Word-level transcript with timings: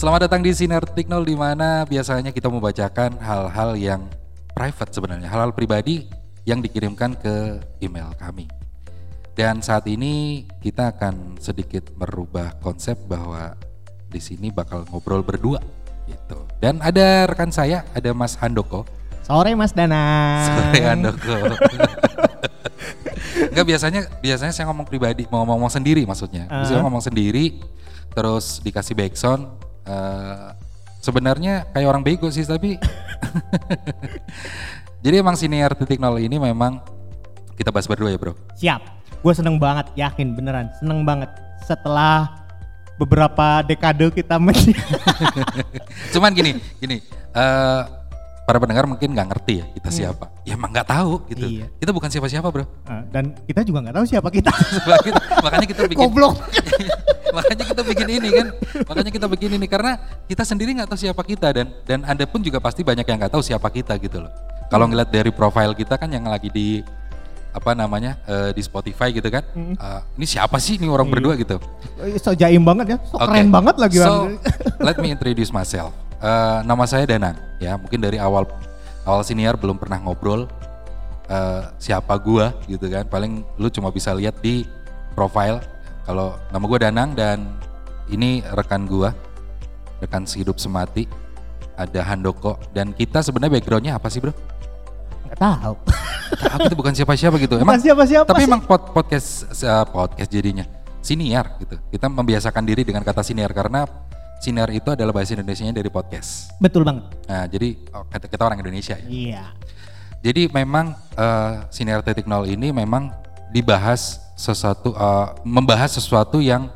Selamat 0.00 0.24
datang 0.24 0.40
di 0.40 0.48
Sinar 0.56 0.80
Tiknol 0.80 1.28
di 1.28 1.36
mana 1.36 1.84
biasanya 1.84 2.32
kita 2.32 2.48
membacakan 2.48 3.20
hal-hal 3.20 3.76
yang 3.76 4.08
private 4.56 4.96
sebenarnya, 4.96 5.28
hal-hal 5.28 5.52
pribadi 5.52 6.08
yang 6.48 6.64
dikirimkan 6.64 7.20
ke 7.20 7.60
email 7.84 8.08
kami. 8.16 8.48
Dan 9.36 9.60
saat 9.60 9.84
ini 9.92 10.48
kita 10.64 10.96
akan 10.96 11.36
sedikit 11.36 11.92
merubah 12.00 12.56
konsep 12.64 12.96
bahwa 13.12 13.52
di 14.08 14.16
sini 14.24 14.48
bakal 14.48 14.88
ngobrol 14.88 15.20
berdua 15.20 15.60
gitu. 16.08 16.48
Dan 16.64 16.80
ada 16.80 17.28
rekan 17.28 17.52
saya, 17.52 17.84
ada 17.92 18.16
Mas 18.16 18.40
Handoko. 18.40 18.88
Sore 19.20 19.52
Mas 19.52 19.76
Danang. 19.76 20.48
Sore 20.48 20.80
Handoko. 20.80 21.36
Enggak 23.52 23.66
biasanya 23.68 24.08
biasanya 24.24 24.52
saya 24.56 24.64
ngomong 24.72 24.88
pribadi, 24.88 25.28
mau 25.28 25.44
ngomong 25.44 25.68
sendiri 25.68 26.08
maksudnya. 26.08 26.48
Saya 26.64 26.80
ngomong 26.80 27.04
sendiri 27.04 27.60
terus 28.16 28.64
dikasih 28.64 28.96
backsound 28.96 29.68
uh, 29.90 30.54
sebenarnya 31.02 31.66
kayak 31.74 31.90
orang 31.90 32.06
bego 32.06 32.30
sih 32.30 32.46
tapi 32.46 32.78
jadi 35.04 35.18
emang 35.18 35.34
senior 35.34 35.74
titik 35.74 35.98
nol 35.98 36.22
ini 36.22 36.38
memang 36.38 36.78
kita 37.58 37.74
bahas 37.74 37.90
berdua 37.90 38.14
ya 38.14 38.18
bro 38.20 38.32
Siap. 38.56 38.82
Gue 39.20 39.36
seneng 39.36 39.60
banget, 39.60 39.92
yakin 40.00 40.32
beneran. 40.32 40.72
Seneng 40.80 41.04
banget. 41.04 41.28
Setelah 41.68 42.40
beberapa 43.00 43.64
dekade 43.64 44.12
kita 44.12 44.36
men 44.36 44.52
cuman 46.12 46.36
gini 46.36 46.60
gini 46.76 47.00
uh, 47.32 47.88
para 48.50 48.58
pendengar 48.58 48.82
mungkin 48.82 49.14
nggak 49.14 49.28
ngerti 49.30 49.62
ya 49.62 49.66
kita 49.70 49.88
siapa 49.94 50.26
ya 50.42 50.58
emang 50.58 50.74
nggak 50.74 50.88
tahu 50.90 51.22
gitu 51.30 51.46
Iya. 51.46 51.66
kita 51.78 51.90
bukan 51.94 52.10
siapa-siapa 52.10 52.50
bro 52.50 52.66
Ah, 52.82 53.06
dan 53.06 53.30
kita 53.46 53.62
juga 53.62 53.78
nggak 53.78 53.94
tahu 53.94 54.06
siapa 54.10 54.26
kita. 54.28 54.50
Makanya- 54.90 55.22
makanya 55.38 55.66
kita 55.70 55.82
bikin 55.86 56.02
Goblok. 56.02 56.34
makanya 57.36 57.62
kita 57.62 57.82
bikin 57.86 58.08
ini 58.10 58.28
kan 58.34 58.46
makanya 58.90 59.10
kita 59.14 59.26
bikin 59.30 59.50
ini 59.54 59.66
karena 59.70 59.92
kita 60.26 60.42
sendiri 60.42 60.74
nggak 60.74 60.90
tahu 60.90 60.98
siapa 60.98 61.22
kita 61.22 61.54
dan 61.54 61.70
dan 61.86 62.02
anda 62.02 62.26
pun 62.26 62.42
juga 62.42 62.58
pasti 62.58 62.82
banyak 62.82 63.06
yang 63.06 63.22
nggak 63.22 63.30
tahu 63.30 63.38
siapa 63.38 63.70
kita 63.70 63.94
gitu 63.96 64.18
loh 64.18 64.32
kalau 64.66 64.90
ngeliat 64.90 65.06
dari 65.06 65.30
profil 65.30 65.70
kita 65.72 65.94
kan 65.94 66.10
yang 66.10 66.26
lagi 66.26 66.50
di 66.50 66.82
apa 67.50 67.70
namanya 67.72 68.18
eh, 68.26 68.50
di 68.50 68.58
Spotify 68.58 69.14
gitu 69.14 69.30
kan 69.30 69.46
eh, 69.54 70.00
ini 70.18 70.26
siapa 70.26 70.58
sih 70.58 70.82
ini 70.82 70.90
orang 70.90 71.06
berdua 71.06 71.38
gitu 71.38 71.62
so 72.18 72.34
jaim 72.34 72.66
banget 72.66 72.94
ya, 72.94 72.98
so 73.06 73.14
Oke. 73.14 73.30
keren 73.30 73.54
banget 73.54 73.76
lagi. 73.78 73.96
So, 74.00 74.34
let 74.80 74.98
me 74.98 75.12
introduce 75.12 75.52
myself. 75.52 75.94
Eh, 76.20 76.58
nama 76.68 76.84
saya 76.84 77.08
Danang. 77.08 77.36
Ya, 77.56 77.80
mungkin 77.80 77.96
dari 78.04 78.20
awal 78.20 78.44
awal 79.08 79.24
senior 79.24 79.56
belum 79.56 79.80
pernah 79.80 79.96
ngobrol 80.04 80.44
eh, 81.32 81.62
siapa 81.80 82.12
gua 82.20 82.52
gitu 82.68 82.84
kan. 82.92 83.08
Paling 83.08 83.40
lu 83.56 83.72
cuma 83.72 83.88
bisa 83.88 84.12
lihat 84.12 84.36
di 84.44 84.68
profile. 85.16 85.64
Kalau 86.04 86.36
nama 86.52 86.64
gua 86.68 86.76
Danang 86.76 87.16
dan 87.16 87.48
ini 88.12 88.44
rekan 88.52 88.84
gua, 88.84 89.16
rekan 90.04 90.28
sehidup 90.28 90.60
semati. 90.60 91.08
Ada 91.80 92.04
Handoko 92.04 92.60
dan 92.76 92.92
kita 92.92 93.24
sebenarnya 93.24 93.56
backgroundnya 93.56 93.96
apa 93.96 94.12
sih 94.12 94.20
bro? 94.20 94.36
Nggak 95.24 95.40
tahu. 95.40 95.74
Tahu 96.36 96.58
kita 96.68 96.76
bukan 96.76 96.92
siapa-siapa 96.92 97.36
gitu. 97.40 97.56
Bukan 97.56 97.80
siapa-siapa 97.80 98.28
Tapi 98.28 98.44
sih. 98.44 98.48
emang 98.52 98.60
pod- 98.68 98.92
podcast 98.92 99.48
eh, 99.64 99.84
podcast 99.88 100.28
jadinya 100.28 100.68
siniar 101.00 101.56
gitu. 101.56 101.80
Kita 101.88 102.12
membiasakan 102.12 102.68
diri 102.68 102.84
dengan 102.84 103.00
kata 103.00 103.24
siniar 103.24 103.48
karena 103.56 103.88
siniar 104.40 104.72
itu 104.72 104.88
adalah 104.88 105.12
bahasa 105.12 105.36
Indonesianya 105.36 105.76
dari 105.76 105.92
podcast. 105.92 106.56
Betul 106.56 106.88
banget. 106.88 107.04
Nah, 107.28 107.44
jadi 107.44 107.76
kita 108.24 108.42
orang 108.42 108.58
Indonesia 108.64 108.96
ya. 108.96 109.06
Iya. 109.06 109.44
Jadi 110.20 110.52
memang 110.52 110.96
eh, 111.16 111.52
siniar 111.72 112.00
titik 112.04 112.28
nol 112.28 112.48
ini 112.48 112.72
memang 112.72 113.12
dibahas 113.52 114.20
sesuatu 114.36 114.96
eh, 114.96 115.28
membahas 115.44 115.96
sesuatu 115.96 116.40
yang 116.40 116.72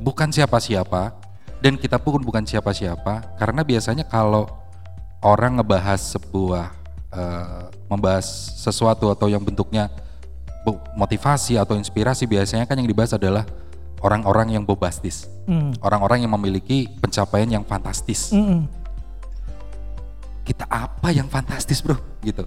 bukan 0.00 0.28
siapa-siapa 0.28 1.16
dan 1.64 1.80
kita 1.80 1.96
pun 1.96 2.20
bukan 2.20 2.44
siapa-siapa 2.44 3.40
karena 3.40 3.60
biasanya 3.64 4.04
kalau 4.04 4.48
orang 5.24 5.60
ngebahas 5.60 6.00
sebuah 6.16 6.72
eh, 7.12 7.64
membahas 7.88 8.24
sesuatu 8.60 9.08
atau 9.12 9.28
yang 9.28 9.40
bentuknya 9.40 9.88
motivasi 10.98 11.54
atau 11.54 11.78
inspirasi 11.78 12.26
biasanya 12.26 12.66
kan 12.66 12.74
yang 12.74 12.90
dibahas 12.90 13.14
adalah 13.14 13.46
orang-orang 14.06 14.54
yang 14.54 14.62
bombastis, 14.62 15.26
Hmm. 15.50 15.74
orang-orang 15.82 16.22
yang 16.22 16.32
memiliki 16.38 16.86
pencapaian 17.02 17.50
yang 17.50 17.64
fantastis. 17.66 18.30
Mm-mm. 18.30 18.70
Kita 20.46 20.62
apa 20.70 21.10
yang 21.10 21.26
fantastis, 21.26 21.82
Bro? 21.82 21.98
Gitu. 22.22 22.46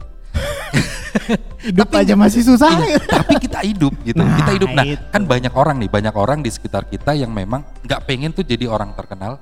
Hidup 1.68 1.92
aja 1.92 2.16
masih 2.16 2.48
susah. 2.48 2.72
Iya, 2.80 3.02
tapi 3.04 3.36
kita 3.44 3.60
hidup 3.66 3.92
gitu. 4.08 4.22
Nah, 4.24 4.40
kita 4.40 4.52
hidup. 4.56 4.70
Nah, 4.72 4.86
itu. 4.88 5.04
kan 5.12 5.24
banyak 5.28 5.52
orang 5.52 5.76
nih, 5.82 5.90
banyak 5.92 6.16
orang 6.16 6.40
di 6.40 6.48
sekitar 6.54 6.88
kita 6.88 7.12
yang 7.18 7.34
memang 7.34 7.66
nggak 7.84 8.02
pengen 8.08 8.32
tuh 8.32 8.46
jadi 8.48 8.70
orang 8.72 8.96
terkenal. 8.96 9.42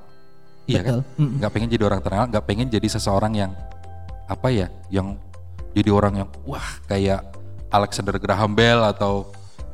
Iya 0.65 0.81
kan? 0.81 0.93
Betul. 1.03 1.21
Mm-mm. 1.21 1.37
Nggak 1.37 1.51
pengen 1.53 1.69
jadi 1.69 1.83
orang 1.85 1.99
terkenal, 2.01 2.25
nggak 2.33 2.45
pengen 2.49 2.67
jadi 2.71 2.87
seseorang 2.89 3.33
yang 3.35 3.51
apa 4.25 4.47
ya, 4.49 4.67
yang 4.89 5.19
jadi 5.77 5.89
orang 5.93 6.25
yang 6.25 6.29
wah 6.47 6.65
kayak 6.89 7.21
Alexander 7.69 8.15
Graham 8.17 8.55
Bell 8.57 8.81
atau 8.81 9.29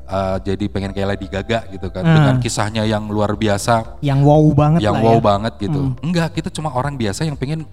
uh, 0.06 0.38
jadi 0.40 0.66
pengen 0.68 0.92
kayak 0.92 1.16
Lady 1.16 1.28
Gaga 1.28 1.68
gitu 1.70 1.88
kan 1.90 2.04
Ah. 2.04 2.16
dengan 2.16 2.36
kisahnya 2.40 2.84
yang 2.84 3.08
luar 3.08 3.34
biasa, 3.34 4.00
Yang 4.00 4.20
wow 4.24 4.44
banget 4.52 4.80
yang 4.84 4.96
lah 4.98 5.04
wow 5.04 5.18
ya. 5.18 5.22
banget 5.24 5.54
gitu. 5.60 5.80
Enggak, 6.00 6.30
kita 6.34 6.50
cuma 6.50 6.70
orang 6.72 6.96
biasa 6.96 7.24
yang 7.24 7.36
pengen 7.36 7.64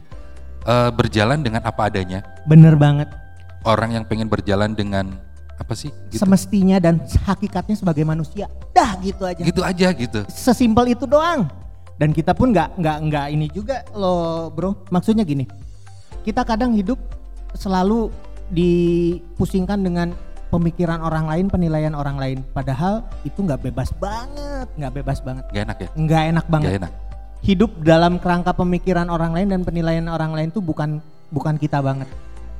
uh, 0.64 0.90
berjalan 0.90 1.40
dengan 1.40 1.62
apa 1.62 1.88
adanya. 1.88 2.22
Bener 2.44 2.74
banget. 2.74 3.08
Orang 3.60 3.92
yang 3.92 4.04
pengen 4.08 4.24
berjalan 4.24 4.72
dengan 4.72 5.12
apa 5.54 5.76
sih? 5.76 5.92
Gitu. 6.08 6.16
Semestinya 6.16 6.80
dan 6.80 7.04
hakikatnya 7.04 7.76
sebagai 7.76 8.04
manusia. 8.08 8.48
Dah 8.72 8.96
gitu 8.98 9.28
aja. 9.28 9.42
gitu 9.44 9.60
aja 9.60 9.88
gitu. 9.92 10.20
Sesimpel 10.32 10.96
itu 10.96 11.04
doang. 11.04 11.44
Dan 12.00 12.16
kita 12.16 12.32
pun 12.32 12.48
nggak 12.48 12.80
nggak 12.80 12.96
nggak 13.12 13.26
ini 13.28 13.46
juga 13.52 13.84
loh 13.92 14.48
bro. 14.48 14.72
Maksudnya 14.88 15.20
gini, 15.20 15.44
kita 16.24 16.48
kadang 16.48 16.72
hidup 16.72 16.96
selalu 17.52 18.08
dipusingkan 18.48 19.84
dengan 19.84 20.08
pemikiran 20.50 21.00
orang 21.00 21.24
lain, 21.24 21.46
penilaian 21.46 21.94
orang 21.94 22.18
lain. 22.18 22.38
Padahal 22.50 23.06
itu 23.22 23.38
nggak 23.38 23.62
bebas 23.62 23.94
banget, 23.96 24.66
nggak 24.74 24.92
bebas 24.92 25.18
banget, 25.22 25.44
Gak 25.48 25.62
enak 25.64 25.78
ya? 25.78 25.88
nggak 25.94 26.22
enak 26.28 26.46
banget. 26.46 26.68
Gak 26.68 26.78
enak. 26.84 26.92
Hidup 27.40 27.70
dalam 27.80 28.20
kerangka 28.20 28.52
pemikiran 28.52 29.08
orang 29.08 29.32
lain 29.32 29.48
dan 29.48 29.60
penilaian 29.64 30.04
orang 30.06 30.36
lain 30.36 30.48
tuh 30.52 30.60
bukan 30.60 31.00
bukan 31.30 31.56
kita 31.56 31.80
banget. 31.80 32.10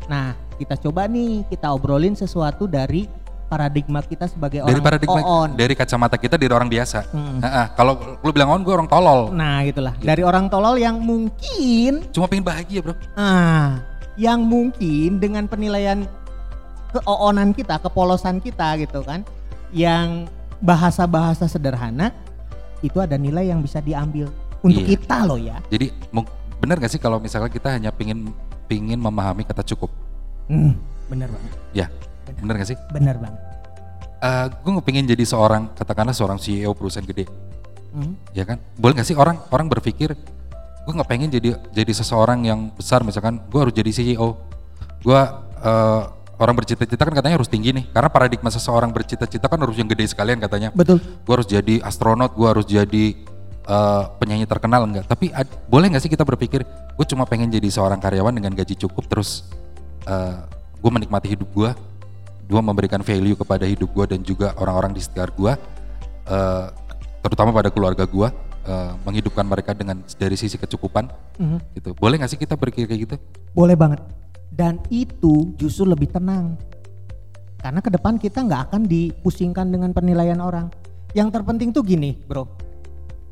Nah, 0.09 0.33
kita 0.57 0.81
coba 0.81 1.05
nih 1.05 1.45
kita 1.47 1.69
obrolin 1.69 2.17
sesuatu 2.17 2.65
dari 2.65 3.05
paradigma 3.45 4.01
kita 4.01 4.31
sebagai 4.31 4.63
Dari 4.63 4.73
orang 4.73 4.87
paradigma, 4.87 5.21
oon. 5.21 5.51
dari 5.59 5.75
kacamata 5.75 6.15
kita 6.15 6.39
dari 6.39 6.55
orang 6.55 6.71
biasa. 6.71 7.03
Mm. 7.11 7.39
Heeh, 7.43 7.67
Kalau 7.75 7.93
lu 8.23 8.31
bilang 8.31 8.55
on, 8.55 8.63
gue 8.63 8.71
orang 8.73 8.87
tolol. 8.87 9.35
Nah 9.35 9.61
gitulah 9.67 9.95
dari 9.99 10.23
orang 10.23 10.47
tolol 10.47 10.79
yang 10.79 11.03
mungkin 11.03 12.07
Cuma 12.15 12.31
pengen 12.31 12.47
bahagia 12.47 12.79
bro. 12.81 12.95
ah 13.19 13.83
yang 14.15 14.43
mungkin 14.43 15.19
dengan 15.19 15.45
penilaian 15.45 16.07
keoonan 16.91 17.55
kita, 17.55 17.79
kepolosan 17.79 18.39
kita 18.39 18.79
gitu 18.79 19.01
kan, 19.03 19.23
yang 19.71 20.27
bahasa-bahasa 20.59 21.47
sederhana 21.47 22.13
itu 22.81 22.99
ada 22.99 23.15
nilai 23.15 23.49
yang 23.49 23.61
bisa 23.61 23.79
diambil 23.81 24.29
untuk 24.61 24.85
Iya. 24.85 24.91
kita 24.97 25.17
loh 25.25 25.41
ya. 25.41 25.57
Jadi 25.71 25.93
benar 26.61 26.77
gak 26.77 26.93
sih 26.93 27.01
kalau 27.01 27.17
misalnya 27.17 27.49
kita 27.49 27.73
hanya 27.73 27.89
pingin 27.89 28.29
pingin 28.69 29.01
memahami 29.01 29.43
kata 29.43 29.65
cukup? 29.65 29.89
Hmm, 30.51 30.77
bener 31.09 31.31
banget, 31.31 31.53
Ya, 31.73 31.87
benar 32.37 32.61
gak 32.61 32.69
sih? 32.69 32.79
bener 32.93 33.17
banget. 33.17 33.41
Eh 34.21 34.47
gue 34.53 34.83
pengen 34.85 35.09
jadi 35.09 35.25
seorang 35.25 35.73
katakanlah 35.73 36.13
seorang 36.13 36.37
CEO 36.37 36.77
perusahaan 36.77 37.07
gede, 37.07 37.25
Hmm. 37.97 38.15
ya 38.37 38.45
kan? 38.45 38.61
Boleh 38.77 39.01
gak 39.01 39.09
sih 39.09 39.17
orang 39.17 39.41
orang 39.49 39.67
berpikir 39.67 40.13
gue 40.81 40.93
nggak 40.97 41.11
pengen 41.13 41.29
jadi 41.29 41.61
jadi 41.71 41.93
seseorang 41.93 42.41
yang 42.43 42.73
besar 42.73 43.05
misalkan 43.05 43.39
gue 43.47 43.61
harus 43.61 43.73
jadi 43.73 43.93
CEO, 43.93 44.37
gue 45.01 45.21
eh, 45.61 46.03
orang 46.41 46.57
bercita-cita 46.57 47.05
kan 47.05 47.13
katanya 47.13 47.37
harus 47.37 47.53
tinggi 47.53 47.71
nih 47.77 47.85
karena 47.93 48.09
paradigma 48.09 48.49
seseorang 48.49 48.89
bercita-cita 48.91 49.45
kan 49.45 49.61
harus 49.61 49.77
yang 49.77 49.87
gede 49.87 50.09
sekalian 50.09 50.41
katanya. 50.41 50.73
Betul. 50.73 50.97
gue 50.99 51.33
harus 51.37 51.45
jadi 51.45 51.85
astronot, 51.85 52.33
gue 52.33 52.49
harus 52.49 52.65
jadi 52.65 53.05
eh, 53.61 54.05
penyanyi 54.19 54.49
terkenal 54.49 54.89
enggak. 54.89 55.05
Tapi 55.05 55.29
ad- 55.31 55.53
boleh 55.69 55.93
nggak 55.93 56.03
sih 56.03 56.09
kita 56.09 56.25
berpikir, 56.25 56.65
gue 56.67 57.07
cuma 57.07 57.29
pengen 57.29 57.53
jadi 57.53 57.69
seorang 57.69 58.01
karyawan 58.01 58.33
dengan 58.33 58.57
gaji 58.57 58.75
cukup, 58.75 59.05
terus 59.07 59.45
gue 60.81 60.91
menikmati 60.91 61.29
hidup 61.29 61.47
gue, 61.53 61.71
gue 62.49 62.61
memberikan 62.61 62.99
value 62.99 63.37
kepada 63.37 63.69
hidup 63.69 63.93
gue 63.93 64.17
dan 64.17 64.21
juga 64.25 64.57
orang-orang 64.57 64.91
di 64.91 65.05
sekitar 65.05 65.31
gue, 65.31 65.53
eh, 66.27 66.67
terutama 67.21 67.53
pada 67.53 67.69
keluarga 67.69 68.09
gue, 68.09 68.29
eh, 68.65 68.91
menghidupkan 69.05 69.45
mereka 69.45 69.77
dengan 69.77 70.01
dari 70.17 70.35
sisi 70.35 70.57
kecukupan, 70.57 71.07
Mhm. 71.37 71.59
gitu. 71.79 71.91
Boleh 71.95 72.17
nggak 72.19 72.33
sih 72.33 72.41
kita 72.41 72.57
berpikir 72.57 72.89
kayak 72.89 73.01
gitu? 73.07 73.17
Boleh 73.53 73.77
banget. 73.77 74.01
Dan 74.51 74.83
itu 74.91 75.55
justru 75.55 75.87
lebih 75.87 76.11
tenang. 76.11 76.59
Karena 77.57 77.79
ke 77.79 77.91
depan 77.93 78.17
kita 78.17 78.41
nggak 78.41 78.73
akan 78.73 78.83
dipusingkan 78.85 79.69
dengan 79.69 79.93
penilaian 79.93 80.41
orang. 80.41 80.73
Yang 81.13 81.39
terpenting 81.39 81.71
tuh 81.71 81.83
gini, 81.83 82.17
bro. 82.27 82.47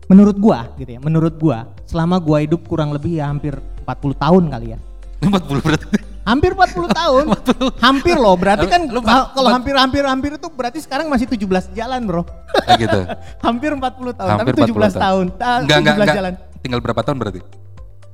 Menurut 0.09 0.41
gua 0.41 0.73
gitu 0.76 0.97
ya, 0.97 1.00
menurut 1.00 1.37
gua 1.37 1.69
selama 1.85 2.17
gua 2.17 2.41
hidup 2.41 2.65
kurang 2.65 2.97
lebih 2.97 3.20
ya 3.20 3.29
hampir 3.29 3.56
40 3.85 4.17
tahun 4.17 4.43
kali 4.49 4.67
ya. 4.73 4.79
40 5.25 5.61
berarti. 5.61 5.87
Hampir 6.29 6.53
40 6.53 6.93
tahun. 6.93 7.25
hampir 7.88 8.17
loh, 8.17 8.37
berarti 8.37 8.67
kan 8.69 8.85
kalau 8.85 9.00
empat- 9.00 9.55
hampir-hampir 9.56 10.03
hampir 10.05 10.31
itu 10.37 10.49
berarti 10.53 10.79
sekarang 10.85 11.09
masih 11.09 11.25
17 11.25 11.73
jalan, 11.73 12.00
Bro. 12.05 12.23
Kayak 12.69 12.79
gitu. 12.85 13.00
hampir 13.49 13.71
40 13.73 13.81
tahun, 14.12 14.31
Hampir 14.37 14.53
tapi 14.53 14.69
17 14.69 14.76
40 14.76 15.05
tahun. 15.09 15.26
Ah, 15.41 15.59
Enggak, 15.64 15.79
enggak, 15.81 15.94
17 15.97 16.05
enggak. 16.05 16.17
jalan. 16.21 16.35
tinggal 16.59 16.81
berapa 16.85 17.00
tahun 17.00 17.17
berarti? 17.17 17.41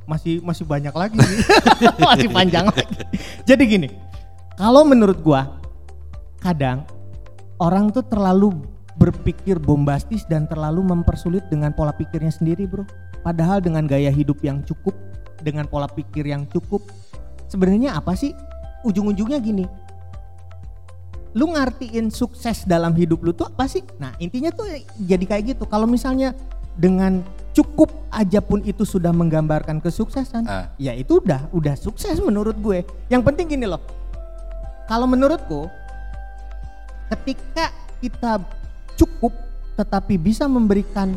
Masih 0.04 0.40
masih 0.44 0.64
banyak 0.68 0.92
lagi 0.92 1.16
masih 2.08 2.28
panjang 2.28 2.68
lagi. 2.68 3.02
Jadi 3.48 3.62
gini 3.64 3.88
kalau 4.56 4.84
menurut 4.84 5.18
gua 5.24 5.58
kadang 6.40 6.84
orang 7.56 7.88
tuh 7.88 8.04
terlalu 8.04 8.52
berpikir 8.94 9.58
bombastis 9.58 10.22
dan 10.28 10.46
terlalu 10.46 10.84
mempersulit 10.84 11.42
dengan 11.50 11.74
pola 11.74 11.90
pikirnya 11.96 12.30
sendiri 12.30 12.68
bro. 12.68 12.86
Padahal 13.24 13.64
dengan 13.64 13.88
gaya 13.88 14.12
hidup 14.12 14.44
yang 14.44 14.60
cukup 14.62 14.92
dengan 15.40 15.64
pola 15.64 15.88
pikir 15.88 16.28
yang 16.28 16.44
cukup 16.52 16.84
sebenarnya 17.48 17.96
apa 17.96 18.12
sih? 18.12 18.36
Ujung-ujungnya 18.84 19.40
gini 19.40 19.64
lu 21.34 21.50
ngartiin 21.50 22.14
sukses 22.14 22.62
dalam 22.62 22.94
hidup 22.94 23.26
lu 23.26 23.34
tuh 23.34 23.50
apa 23.50 23.66
sih? 23.66 23.82
Nah 23.98 24.14
intinya 24.22 24.54
tuh 24.54 24.70
jadi 25.02 25.24
kayak 25.26 25.44
gitu. 25.54 25.64
Kalau 25.66 25.84
misalnya 25.90 26.30
dengan 26.78 27.26
cukup 27.54 27.88
aja 28.10 28.42
pun 28.42 28.60
itu 28.66 28.82
sudah 28.82 29.14
menggambarkan 29.14 29.78
kesuksesan. 29.78 30.44
Ah. 30.44 30.66
ya 30.76 30.92
itu 30.92 31.22
udah 31.22 31.48
udah 31.54 31.78
sukses 31.78 32.18
menurut 32.18 32.58
gue. 32.58 32.82
Yang 33.08 33.22
penting 33.30 33.46
gini 33.54 33.66
loh. 33.70 33.80
Kalau 34.90 35.08
menurutku 35.08 35.70
ketika 37.14 37.70
kita 38.02 38.42
cukup 38.98 39.32
tetapi 39.78 40.18
bisa 40.18 40.50
memberikan 40.50 41.14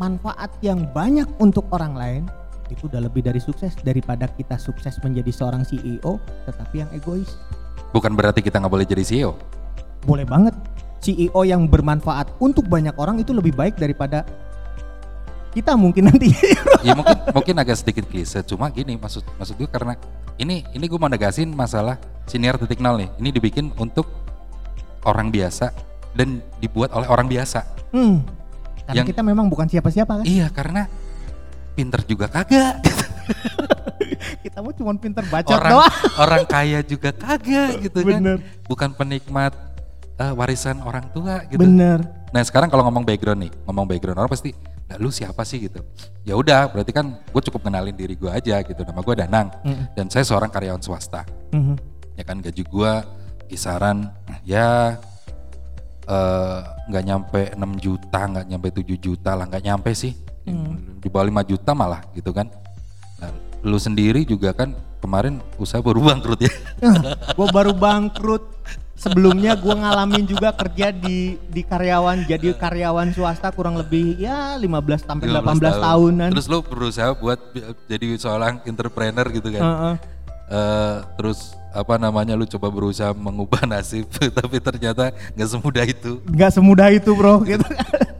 manfaat 0.00 0.50
yang 0.64 0.88
banyak 0.90 1.28
untuk 1.38 1.68
orang 1.70 1.94
lain 1.94 2.22
itu 2.68 2.84
udah 2.88 3.00
lebih 3.00 3.24
dari 3.24 3.40
sukses 3.40 3.72
daripada 3.80 4.28
kita 4.28 4.60
sukses 4.60 5.00
menjadi 5.00 5.32
seorang 5.32 5.64
CEO 5.64 6.20
tetapi 6.48 6.84
yang 6.84 6.90
egois. 6.96 7.36
Bukan 7.92 8.12
berarti 8.12 8.44
kita 8.44 8.60
nggak 8.60 8.72
boleh 8.72 8.88
jadi 8.88 9.04
CEO. 9.04 9.32
boleh 10.06 10.24
banget. 10.24 10.54
CEO 10.98 11.42
yang 11.46 11.66
bermanfaat 11.70 12.38
untuk 12.42 12.66
banyak 12.66 12.94
orang 12.98 13.18
itu 13.22 13.30
lebih 13.34 13.54
baik 13.54 13.78
daripada 13.78 14.26
kita 15.52 15.74
mungkin 15.74 16.12
nanti. 16.12 16.30
Ya 16.86 16.94
mungkin 16.94 17.18
mungkin 17.34 17.54
agak 17.58 17.74
sedikit 17.74 18.06
klise 18.06 18.38
cuma 18.46 18.70
gini 18.70 18.94
maksud 18.94 19.26
maksud 19.34 19.58
gue 19.58 19.66
karena 19.66 19.98
ini 20.38 20.62
ini 20.72 20.84
gue 20.86 20.94
mau 20.94 21.10
negasin 21.10 21.50
masalah 21.50 21.98
senior 22.24 22.54
titik 22.54 22.78
nol 22.78 23.02
nih. 23.02 23.10
Ini 23.18 23.28
dibikin 23.34 23.74
untuk 23.74 24.06
orang 25.02 25.34
biasa 25.34 25.74
dan 26.14 26.38
dibuat 26.62 26.94
oleh 26.94 27.10
orang 27.10 27.26
biasa. 27.26 27.66
Hmm, 27.90 28.22
karena 28.86 29.02
Yang- 29.02 29.08
kita 29.10 29.22
memang 29.26 29.50
bukan 29.50 29.66
siapa-siapa 29.66 30.22
kan? 30.22 30.24
Iya 30.24 30.46
karena 30.54 30.86
pinter 31.74 32.00
juga 32.06 32.30
kagak. 32.30 32.78
Kita 34.42 34.64
mau 34.64 34.72
cuma 34.72 34.94
pinter 34.96 35.22
bacot 35.28 35.52
orang 35.52 35.72
doang. 35.78 35.94
orang 36.16 36.42
kaya 36.48 36.80
juga 36.80 37.10
kagak 37.12 37.84
gitu 37.84 38.02
Bener. 38.02 38.40
kan 38.40 38.66
bukan 38.66 38.90
penikmat 38.96 39.52
eh, 40.16 40.32
warisan 40.34 40.80
orang 40.82 41.06
tua 41.12 41.44
gitu. 41.46 41.60
Bener. 41.60 42.02
Nah 42.30 42.42
sekarang 42.42 42.70
kalau 42.70 42.86
ngomong 42.88 43.04
background 43.04 43.46
nih, 43.46 43.52
ngomong 43.68 43.86
background 43.86 44.18
orang 44.18 44.30
pasti, 44.30 44.52
nah 44.88 44.96
lu 44.96 45.12
siapa 45.12 45.44
sih 45.44 45.68
gitu? 45.68 45.84
Ya 46.24 46.32
udah, 46.32 46.68
berarti 46.68 46.90
kan 46.90 47.20
gue 47.20 47.42
cukup 47.44 47.68
kenalin 47.68 47.92
diri 47.92 48.16
gue 48.16 48.28
aja 48.28 48.60
gitu. 48.60 48.80
Nama 48.82 49.00
gue 49.00 49.14
Danang 49.14 49.48
Mm. 49.60 49.84
dan 49.92 50.06
saya 50.08 50.24
seorang 50.24 50.48
karyawan 50.48 50.80
swasta. 50.80 51.28
Mhm. 51.52 51.76
Ya 52.16 52.24
kan 52.24 52.40
gaji 52.40 52.64
gue 52.64 52.92
kisaran 53.46 54.08
ya 54.42 54.96
eh, 56.08 56.60
nggak 56.88 57.04
nyampe 57.04 57.40
6 57.52 57.76
juta, 57.76 58.20
nggak 58.24 58.46
nyampe 58.48 58.68
7 58.72 58.96
juta 58.96 59.36
lah, 59.36 59.44
nggak 59.44 59.60
nyampe 59.62 59.92
sih. 59.92 60.16
Di 60.98 61.12
bawah 61.12 61.28
5 61.28 61.44
juta 61.44 61.76
malah 61.76 62.00
gitu 62.16 62.32
kan. 62.32 62.48
Nah, 63.20 63.28
lu 63.60 63.76
sendiri 63.76 64.24
juga 64.24 64.56
kan 64.56 64.72
kemarin 64.98 65.44
usaha 65.60 65.84
baru 65.84 66.00
bangkrut 66.00 66.40
ya. 66.40 66.52
gue 67.36 67.46
baru 67.52 67.76
bangkrut 67.76 68.40
sebelumnya 68.98 69.54
gue 69.54 69.70
ngalamin 69.70 70.26
juga 70.26 70.50
kerja 70.50 70.90
di 70.90 71.38
di 71.46 71.62
karyawan 71.62 72.26
jadi 72.26 72.52
karyawan 72.52 73.14
swasta 73.14 73.54
kurang 73.54 73.78
lebih 73.78 74.18
ya 74.18 74.58
15 74.58 75.06
sampai 75.06 75.30
15 75.30 75.54
18 75.62 75.86
tahunan 75.86 76.28
Terus 76.34 76.46
lu 76.50 76.58
berusaha 76.60 77.14
buat 77.14 77.38
jadi 77.86 78.18
seorang 78.18 78.60
entrepreneur 78.66 79.26
gitu 79.30 79.48
kan. 79.54 79.62
Heeh. 79.62 79.94
Eh, 80.48 80.96
terus 81.14 81.52
apa 81.70 82.00
namanya 82.00 82.32
lu 82.32 82.48
coba 82.48 82.72
berusaha 82.72 83.12
mengubah 83.12 83.68
nasib 83.70 84.08
tapi 84.10 84.56
ternyata 84.58 85.12
nggak 85.36 85.48
semudah 85.52 85.84
itu 85.84 86.24
nggak 86.24 86.50
semudah 86.56 86.88
itu 86.88 87.12
bro 87.12 87.44
gitu 87.52 87.60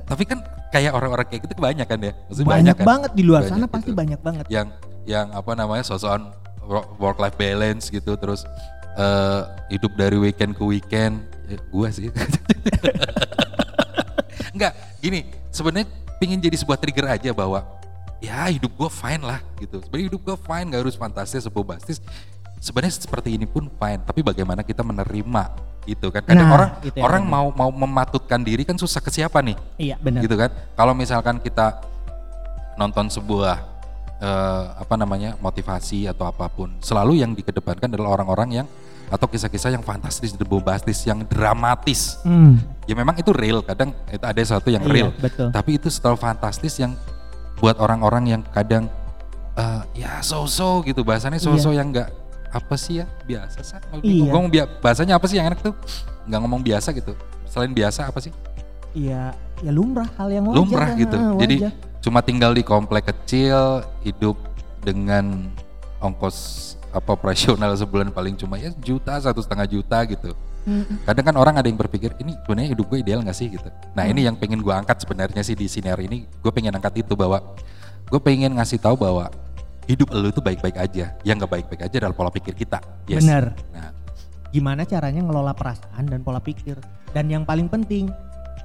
tapi 0.04 0.28
kan 0.28 0.44
kayak 0.68 0.92
orang-orang 0.92 1.24
kayak 1.24 1.48
gitu 1.48 1.56
kebanyakan 1.56 1.98
ya 1.98 2.12
Maksudnya 2.28 2.48
banyak 2.52 2.76
kan? 2.76 2.84
banget 2.84 3.10
di 3.16 3.22
luar 3.24 3.48
Banyak 3.48 3.56
sana 3.56 3.66
pasti 3.66 3.88
gitu. 3.88 3.96
banyak 3.96 4.20
banget 4.20 4.44
yang 4.52 4.68
yang 5.08 5.32
apa 5.32 5.56
namanya 5.56 5.80
sosokan 5.88 6.28
work 7.00 7.16
life 7.16 7.40
balance 7.40 7.88
gitu 7.88 8.12
terus 8.20 8.44
eh, 8.98 9.40
hidup 9.70 9.94
dari 9.94 10.18
weekend 10.18 10.52
ke 10.52 10.64
weekend 10.64 11.22
Eh, 11.48 11.56
gua 11.72 11.88
sih 11.88 12.12
Enggak, 14.52 14.72
gini, 14.98 15.24
sebenarnya 15.48 15.86
pingin 16.18 16.40
jadi 16.40 16.56
sebuah 16.56 16.76
trigger 16.76 17.06
aja 17.08 17.30
bahwa 17.32 17.62
ya 18.18 18.50
hidup 18.50 18.74
gue 18.74 18.90
fine 18.90 19.22
lah 19.22 19.38
gitu. 19.56 19.78
Sebenarnya 19.80 20.06
hidup 20.10 20.20
gue 20.24 20.36
fine, 20.36 20.66
gak 20.74 20.80
harus 20.82 20.96
fantastis, 20.98 21.46
bombastis. 21.46 21.98
Sebenarnya 22.58 22.98
seperti 22.98 23.38
ini 23.38 23.46
pun 23.46 23.70
fine, 23.70 24.02
tapi 24.02 24.20
bagaimana 24.20 24.66
kita 24.66 24.82
menerima 24.82 25.42
gitu 25.86 26.10
kan? 26.10 26.26
Kadang 26.26 26.48
Nah, 26.48 26.52
orang 26.52 26.70
itu 26.82 26.96
yang 26.98 27.06
orang 27.06 27.22
benar. 27.24 27.32
mau 27.32 27.46
mau 27.54 27.70
mematutkan 27.70 28.40
diri 28.42 28.66
kan 28.66 28.76
susah 28.76 28.98
ke 28.98 29.08
siapa 29.08 29.38
nih? 29.40 29.56
iya 29.78 29.96
benar 29.96 30.20
gitu 30.20 30.34
kan 30.36 30.50
kalau 30.74 30.92
misalkan 30.92 31.38
kita 31.40 31.80
nonton 32.76 33.08
sebuah 33.08 33.56
eh, 34.20 34.64
apa 34.74 34.94
namanya 34.98 35.38
motivasi 35.38 36.04
atau 36.04 36.28
apa 36.28 36.50
pun 36.50 36.76
selalu 36.82 37.22
yang 37.22 37.32
dikedepankan 37.32 37.88
adalah 37.88 38.20
orang-orang 38.20 38.62
yang 38.62 38.66
atau 39.08 39.24
kisah-kisah 39.24 39.70
yang 39.70 39.80
fantastis 39.80 40.36
bombastis 40.38 41.02
yang 41.02 41.24
dramatis 41.24 42.20
Hmm, 42.22 42.60
ya 42.84 42.92
memang 42.92 43.16
itu 43.16 43.32
real 43.32 43.60
kadang 43.60 43.92
itu 44.06 44.20
ada 44.20 44.40
satu 44.40 44.68
yang 44.68 44.84
Iya, 44.84 44.92
real 44.92 45.10
betul. 45.16 45.48
tapi 45.50 45.76
itu 45.76 45.88
selalu 45.88 46.16
fantastis 46.16 46.76
yang 46.76 46.92
buat 47.56 47.76
orang-orang 47.76 48.24
yang 48.30 48.42
kadang 48.46 48.86
eh, 49.54 49.82
ya 49.96 50.20
so-so 50.20 50.80
gitu 50.82 51.02
bahasanya 51.02 51.36
so-so 51.36 51.72
yang 51.72 51.88
enggak 51.88 52.12
apa 52.48 52.74
sih 52.74 53.00
ya 53.00 53.06
biasa 53.26 53.58
sih 53.60 53.76
Iya. 54.00 54.24
ngomong 54.24 54.48
bahasanya 54.80 55.16
apa 55.16 55.26
sih 55.26 55.36
yang 55.36 55.50
enak 55.50 55.60
tuh 55.60 55.74
nggak 56.24 56.40
ngomong 56.40 56.62
biasa 56.62 56.92
gitu 56.92 57.12
selain 57.44 57.72
biasa 57.72 58.08
apa 58.08 58.20
sih 58.20 58.32
iya 58.94 59.34
ya 59.58 59.70
lumrah 59.70 60.08
hal 60.16 60.30
yang 60.30 60.46
wajar 60.46 60.56
lumrah 60.56 60.90
gitu. 60.94 61.12
ah, 61.12 61.36
Jadi 61.36 61.56
wajar. 61.60 61.72
cuma 61.98 62.20
tinggal 62.22 62.54
di 62.54 62.62
komplek 62.62 63.04
kecil, 63.04 63.82
hidup 64.00 64.38
dengan 64.80 65.50
ongkos 65.98 66.77
apa 66.98 67.10
operasional 67.14 67.72
sebulan 67.78 68.10
paling 68.10 68.34
cuma 68.34 68.58
ya 68.58 68.74
juta 68.82 69.14
satu 69.22 69.38
setengah 69.38 69.66
juta 69.70 69.98
gitu. 70.04 70.34
Mm, 70.68 71.00
Kadang 71.06 71.24
kan 71.32 71.36
orang 71.40 71.54
ada 71.56 71.66
yang 71.70 71.78
berpikir 71.80 72.12
ini 72.20 72.36
sebenarnya 72.44 72.76
hidup 72.76 72.86
gue 72.92 72.98
ideal 73.00 73.24
gak 73.24 73.38
sih 73.38 73.48
gitu. 73.48 73.70
Nah 73.96 74.04
ini 74.04 74.26
yang 74.26 74.36
pengen 74.36 74.60
gue 74.60 74.74
angkat 74.74 75.00
sebenarnya 75.00 75.40
sih 75.40 75.56
di 75.56 75.64
siniar 75.64 75.96
ini, 76.02 76.28
gue 76.28 76.52
pengen 76.52 76.76
angkat 76.76 77.00
itu 77.00 77.16
bahwa 77.16 77.40
gue 78.10 78.20
pengen 78.20 78.52
ngasih 78.58 78.76
tahu 78.76 79.00
bahwa 79.00 79.32
hidup 79.88 80.12
lu 80.12 80.28
tuh 80.28 80.44
baik-baik 80.44 80.76
aja, 80.76 81.16
yang 81.24 81.40
nggak 81.40 81.48
baik-baik 81.48 81.80
aja 81.88 81.96
adalah 82.04 82.12
pola 82.12 82.28
pikir 82.28 82.52
kita. 82.52 82.84
Yes. 83.08 83.24
Benar. 83.24 83.56
Nah, 83.72 83.96
gimana 84.52 84.84
caranya 84.84 85.20
ngelola 85.24 85.52
perasaan 85.52 86.08
dan 86.08 86.20
pola 86.24 86.40
pikir 86.40 86.80
dan 87.12 87.28
yang 87.28 87.44
paling 87.44 87.68
penting 87.68 88.08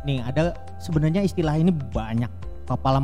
nih 0.04 0.24
ada 0.24 0.56
sebenarnya 0.80 1.24
istilah 1.24 1.56
ini 1.60 1.72
banyak 1.72 2.32
kepala 2.64 3.00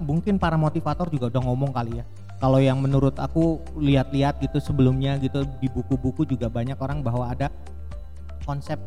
mungkin 0.00 0.40
para 0.40 0.56
motivator 0.56 1.08
juga 1.12 1.28
udah 1.28 1.42
ngomong 1.44 1.72
kali 1.72 2.00
ya 2.00 2.04
kalau 2.42 2.58
yang 2.58 2.82
menurut 2.82 3.14
aku 3.22 3.62
lihat-lihat 3.78 4.42
gitu 4.42 4.58
sebelumnya 4.58 5.14
gitu 5.22 5.46
di 5.62 5.70
buku-buku 5.70 6.26
juga 6.26 6.50
banyak 6.50 6.74
orang 6.74 6.98
bahwa 6.98 7.30
ada 7.30 7.54
konsep 8.42 8.82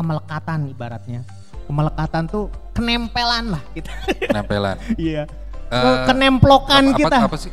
kemelekatan 0.00 0.72
ibaratnya. 0.72 1.20
Kemelekatan 1.68 2.24
tuh 2.32 2.48
kenempelan 2.72 3.52
lah 3.52 3.62
kita. 3.76 3.92
Penempelan. 4.24 4.80
iya. 4.96 5.28
Eh, 5.68 5.96
kenemplokan 6.08 6.96
apa, 6.96 6.96
kita. 6.96 7.16
apa, 7.20 7.28
apa 7.28 7.36
sih? 7.36 7.52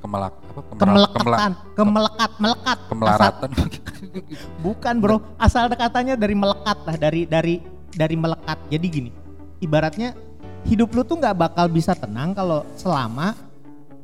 Kemelak 0.00 0.32
apa? 0.32 0.60
Kemeral- 0.72 1.12
kemelekatan 1.12 1.52
kemelekat 1.76 2.30
melekat. 2.40 2.78
Kemelaratan. 2.88 3.50
Bukan 4.64 4.94
bro, 4.96 5.20
asal 5.36 5.68
katanya 5.76 6.16
dari 6.16 6.32
melekat 6.32 6.78
lah, 6.88 6.96
dari 6.96 7.28
dari 7.28 7.60
dari 7.92 8.16
melekat. 8.16 8.56
Jadi 8.72 8.86
gini, 8.88 9.10
ibaratnya 9.60 10.16
hidup 10.64 10.88
lu 10.96 11.04
tuh 11.04 11.20
nggak 11.20 11.36
bakal 11.36 11.68
bisa 11.68 11.92
tenang 11.92 12.32
kalau 12.32 12.64
selama 12.80 13.49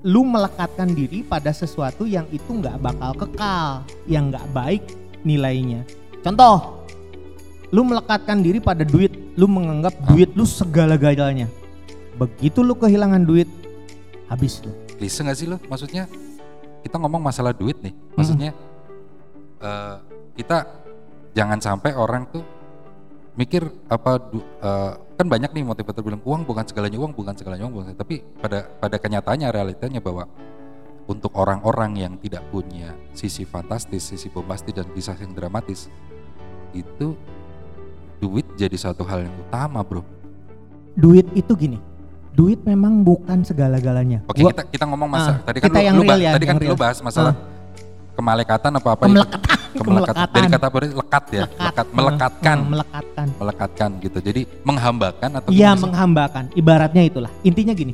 lu 0.05 0.27
melekatkan 0.27 0.93
diri 0.93 1.25
pada 1.25 1.53
sesuatu 1.55 2.05
yang 2.05 2.29
itu 2.35 2.51
nggak 2.51 2.77
bakal 2.81 3.13
kekal, 3.17 3.85
yang 4.05 4.29
nggak 4.29 4.47
baik 4.53 4.83
nilainya. 5.25 5.87
Contoh, 6.21 6.83
lu 7.71 7.83
melekatkan 7.87 8.43
diri 8.43 8.59
pada 8.59 8.83
duit, 8.83 9.15
lu 9.39 9.47
menganggap 9.49 9.95
duit 10.11 10.31
lu 10.35 10.45
segala-galanya. 10.45 11.49
Begitu 12.17 12.65
lu 12.65 12.73
kehilangan 12.77 13.23
duit, 13.25 13.49
habis 14.31 14.63
lu. 14.65 14.73
Bisa 14.97 15.21
gak 15.21 15.37
sih 15.37 15.45
lo? 15.45 15.61
Maksudnya 15.69 16.09
kita 16.81 16.97
ngomong 16.97 17.21
masalah 17.21 17.53
duit 17.53 17.77
nih. 17.85 17.93
Maksudnya 18.17 18.51
eh, 19.61 19.97
kita 20.41 20.65
jangan 21.37 21.61
sampai 21.61 21.93
orang 21.93 22.25
tuh 22.33 22.41
mikir 23.37 23.63
apa 23.87 24.17
du- 24.19 24.41
eh, 24.59 24.93
kan 25.15 25.27
banyak 25.27 25.51
nih 25.51 25.63
motivator 25.63 26.01
bilang 26.01 26.21
uang 26.21 26.43
bukan 26.43 26.65
segalanya 26.65 26.97
uang 26.97 27.13
bukan 27.13 27.33
segalanya 27.33 27.65
uang 27.65 27.75
bukan 27.75 27.85
segalanya." 27.87 28.03
tapi 28.03 28.15
pada 28.35 28.59
pada 28.67 28.97
kenyataannya 28.97 29.49
realitanya 29.49 30.01
bahwa 30.01 30.25
untuk 31.07 31.31
orang-orang 31.33 31.93
yang 31.97 32.13
tidak 32.17 32.43
punya 32.51 32.91
sisi 33.13 33.45
fantastis, 33.45 34.03
sisi 34.03 34.27
bombastis 34.27 34.73
dan 34.73 34.89
kisah 34.91 35.15
yang 35.15 35.31
dramatis 35.31 35.87
itu 36.73 37.15
duit 38.17 38.49
jadi 38.55 38.75
satu 38.75 39.05
hal 39.05 39.23
yang 39.23 39.37
utama, 39.39 39.81
Bro. 39.81 40.03
duit 40.93 41.29
itu 41.33 41.53
gini 41.55 41.79
duit 42.33 42.61
memang 42.63 43.01
bukan 43.01 43.41
segala-galanya. 43.41 44.21
Oke, 44.27 44.41
Gua- 44.41 44.53
kita 44.53 44.63
kita 44.67 44.85
ngomong 44.85 45.09
masa 45.09 45.31
Ah, 45.31 45.37
tadi 45.43 45.59
kan 45.59 45.69
kita 45.69 45.79
lu, 45.79 45.85
yang 45.85 45.95
lu 45.95 46.03
real 46.03 46.19
ya, 46.19 46.31
tadi 46.33 46.45
kan 46.45 46.55
yang 46.55 46.61
lu 46.63 46.69
real. 46.69 46.77
bahas 46.77 46.99
masalah 47.01 47.33
kemalekatan 48.13 48.71
apa 48.73 48.89
apa 48.91 49.03
Kemelekatan, 49.07 49.46
kemelekatan. 49.81 50.29
Dari 50.33 50.49
kata 50.49 50.69
lekat 50.73 51.25
ya, 51.33 51.43
Lekat. 51.45 51.61
lekat, 51.69 51.87
melekatkan, 51.93 52.57
Hmm, 52.59 52.71
melekatkan. 52.73 53.27
melekatkan 53.37 53.91
gitu. 54.01 54.19
Jadi 54.21 54.41
menghambakan 54.65 55.31
atau 55.37 55.49
Iya 55.53 55.71
menghambakan. 55.77 56.45
Ibaratnya 56.55 57.03
itulah. 57.05 57.31
Intinya 57.43 57.77
gini. 57.77 57.93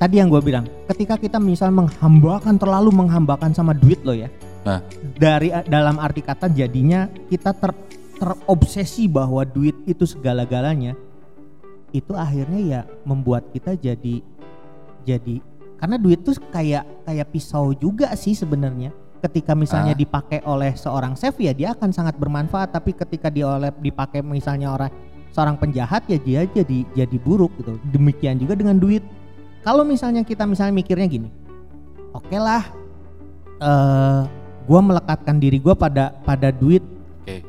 Tadi 0.00 0.16
yang 0.16 0.32
gue 0.32 0.40
bilang, 0.40 0.64
ketika 0.88 1.20
kita 1.20 1.36
misal 1.36 1.68
menghambakan 1.70 2.56
terlalu 2.56 2.88
menghambakan 2.88 3.52
sama 3.52 3.76
duit 3.76 4.00
lo 4.00 4.16
ya. 4.16 4.32
Nah. 4.64 4.80
Dari 5.16 5.52
dalam 5.68 6.00
arti 6.00 6.24
kata 6.24 6.48
jadinya 6.48 7.04
kita 7.28 7.52
ter 7.52 7.72
terobsesi 8.20 9.08
bahwa 9.08 9.44
duit 9.44 9.76
itu 9.84 10.04
segala-galanya. 10.04 10.92
Itu 11.92 12.12
akhirnya 12.16 12.60
ya 12.60 12.80
membuat 13.02 13.48
kita 13.50 13.74
jadi 13.74 14.20
jadi 15.02 15.40
karena 15.80 15.96
duit 15.96 16.20
tuh 16.20 16.36
kayak 16.52 16.84
kayak 17.08 17.26
pisau 17.32 17.72
juga 17.72 18.12
sih 18.14 18.36
sebenarnya. 18.36 18.92
Ketika 19.20 19.52
misalnya 19.52 19.92
Ah. 19.92 20.00
dipakai 20.00 20.40
oleh 20.48 20.72
seorang 20.72 21.12
chef 21.12 21.36
ya 21.36 21.52
dia 21.52 21.76
akan 21.76 21.92
sangat 21.92 22.16
bermanfaat, 22.16 22.72
tapi 22.72 22.96
ketika 22.96 23.28
dia 23.28 23.44
oleh 23.44 23.68
dipakai 23.76 24.24
misalnya 24.24 24.72
orang 24.72 24.88
seorang 25.30 25.60
penjahat 25.60 26.08
ya 26.08 26.16
dia 26.16 26.40
jadi 26.48 26.88
jadi 26.96 27.16
buruk 27.20 27.52
gitu. 27.60 27.76
Demikian 27.92 28.40
juga 28.40 28.56
dengan 28.56 28.80
duit. 28.80 29.04
Kalau 29.60 29.84
misalnya 29.84 30.24
kita 30.24 30.48
misalnya 30.48 30.72
mikirnya 30.72 31.04
gini, 31.04 31.28
oke 32.16 32.32
lah, 32.40 32.64
eh 33.60 34.20
gue 34.64 34.80
melekatkan 34.80 35.36
diri 35.36 35.60
gue 35.60 35.74
pada 35.76 36.16
pada 36.24 36.48
duit, 36.48 36.80
Oke. 37.20 37.44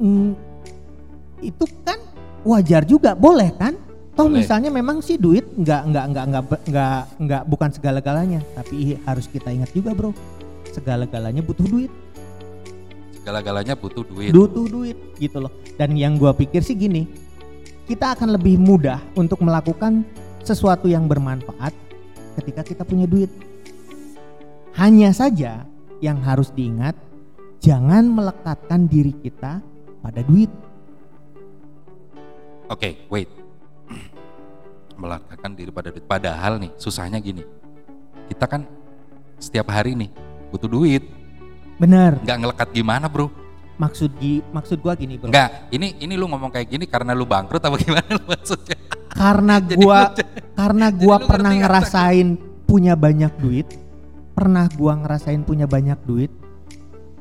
Hmm, 0.00 0.32
itu 1.44 1.64
kan 1.84 2.00
wajar 2.48 2.88
juga, 2.88 3.12
boleh 3.12 3.52
kan? 3.60 3.76
Toh 4.12 4.28
Boleh. 4.28 4.44
misalnya 4.44 4.68
memang 4.68 5.00
sih 5.00 5.16
duit 5.16 5.44
nggak 5.56 5.82
nggak 5.88 6.04
nggak 6.12 6.24
nggak 6.28 6.44
nggak 6.68 7.00
nggak 7.20 7.42
bukan 7.48 7.70
segala-galanya, 7.72 8.40
tapi 8.56 8.96
harus 9.04 9.24
kita 9.28 9.48
ingat 9.52 9.72
juga 9.72 9.92
bro, 9.96 10.12
segala-galanya 10.72 11.44
butuh 11.44 11.68
duit. 11.68 11.92
Segala-galanya 13.22 13.78
butuh 13.78 14.02
duit. 14.02 14.34
butuh 14.34 14.66
duit 14.66 14.98
gitu 15.20 15.38
loh. 15.38 15.52
Dan 15.78 15.94
yang 15.94 16.18
gua 16.18 16.34
pikir 16.34 16.64
sih 16.64 16.74
gini, 16.74 17.06
kita 17.86 18.18
akan 18.18 18.34
lebih 18.34 18.58
mudah 18.58 18.98
untuk 19.14 19.38
melakukan 19.44 20.02
sesuatu 20.42 20.90
yang 20.90 21.06
bermanfaat 21.06 21.70
ketika 22.42 22.66
kita 22.66 22.82
punya 22.82 23.06
duit. 23.06 23.30
Hanya 24.74 25.12
saja 25.12 25.68
yang 26.02 26.18
harus 26.24 26.50
diingat, 26.50 26.96
jangan 27.62 28.08
melekatkan 28.08 28.88
diri 28.90 29.14
kita 29.14 29.62
pada 30.02 30.20
duit. 30.26 30.50
Oke, 32.72 33.06
wait. 33.12 33.28
Melekatkan 34.96 35.52
diri 35.52 35.70
pada 35.70 35.92
duit. 35.92 36.08
Padahal 36.08 36.58
nih, 36.58 36.72
susahnya 36.80 37.20
gini. 37.20 37.44
Kita 38.32 38.48
kan 38.48 38.64
setiap 39.36 39.68
hari 39.70 39.92
nih 39.98 40.31
butuh 40.52 40.68
duit. 40.68 41.02
Benar. 41.80 42.20
Nggak 42.20 42.38
ngelekat 42.38 42.68
gimana, 42.70 43.08
bro? 43.08 43.32
Maksud 43.80 44.12
gi- 44.20 44.44
maksud 44.52 44.78
gua 44.78 44.94
gini, 44.94 45.18
Bro. 45.18 45.32
Nggak, 45.32 45.74
ini 45.74 45.96
ini 45.98 46.14
lu 46.14 46.28
ngomong 46.30 46.52
kayak 46.52 46.68
gini 46.70 46.84
karena 46.86 47.16
lu 47.16 47.26
bangkrut 47.26 47.58
apa 47.58 47.74
gimana 47.80 48.06
lu 48.14 48.22
maksudnya? 48.28 48.76
Karena 49.10 49.56
gua 49.58 50.12
karena 50.54 50.86
gua 50.92 51.16
pernah 51.18 51.50
kata- 51.50 51.60
ngerasain 51.66 52.28
punya 52.68 52.94
banyak 52.94 53.32
duit, 53.40 53.66
pernah 54.36 54.68
gua 54.70 54.92
ngerasain 55.02 55.42
punya 55.42 55.66
banyak 55.66 55.98
duit 56.06 56.30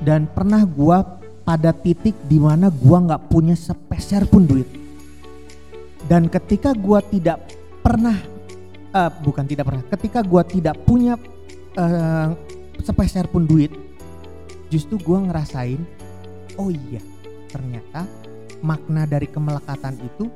dan 0.03 0.29
pernah 0.29 0.61
gua 0.67 1.17
pada 1.41 1.73
titik 1.73 2.13
di 2.29 2.37
mana 2.37 2.69
gua 2.69 3.09
nggak 3.09 3.23
punya 3.31 3.55
sepeser 3.57 4.29
pun 4.29 4.45
duit. 4.45 4.67
Dan 6.05 6.27
ketika 6.29 6.75
gua 6.75 7.01
tidak 7.01 7.41
pernah 7.81 8.19
eh, 8.91 9.11
bukan 9.23 9.47
tidak 9.49 9.65
pernah, 9.71 9.83
ketika 9.87 10.19
gua 10.21 10.43
tidak 10.45 10.77
punya 10.85 11.17
eh, 11.73 12.27
sepeser 12.81 13.25
pun 13.29 13.45
duit, 13.45 13.71
justru 14.73 14.97
gua 15.01 15.21
ngerasain 15.23 15.81
oh 16.59 16.69
iya, 16.69 17.01
ternyata 17.47 18.05
makna 18.61 19.07
dari 19.09 19.25
kemelekatan 19.25 19.97
itu 20.01 20.29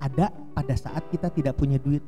ada 0.00 0.32
pada 0.32 0.74
saat 0.74 1.04
kita 1.12 1.28
tidak 1.32 1.56
punya 1.58 1.76
duit. 1.76 2.00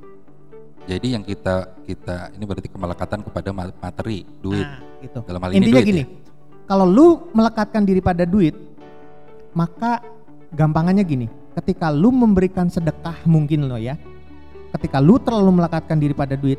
Jadi 0.82 1.14
yang 1.14 1.22
kita 1.22 1.78
kita 1.86 2.34
ini 2.34 2.42
berarti 2.42 2.66
kemelekatan 2.66 3.22
kepada 3.22 3.50
ma- 3.54 3.78
materi, 3.78 4.26
duit. 4.42 4.66
Nah, 4.66 4.82
gitu. 4.98 5.18
Dalam 5.22 5.40
hal 5.46 5.50
ini 5.54 5.58
Intinya 5.62 5.78
duit 5.78 5.86
gini, 5.86 6.02
ya? 6.02 6.06
kalau 6.66 6.86
lu 6.88 7.06
melekatkan 7.30 7.86
diri 7.86 8.02
pada 8.02 8.26
duit, 8.26 8.56
maka 9.54 10.02
gampangannya 10.50 11.04
gini, 11.06 11.26
ketika 11.54 11.94
lu 11.94 12.10
memberikan 12.10 12.66
sedekah 12.66 13.14
mungkin 13.30 13.70
lo 13.70 13.78
ya, 13.78 13.94
ketika 14.74 14.98
lu 14.98 15.22
terlalu 15.22 15.62
melekatkan 15.62 16.02
diri 16.02 16.14
pada 16.16 16.34
duit, 16.34 16.58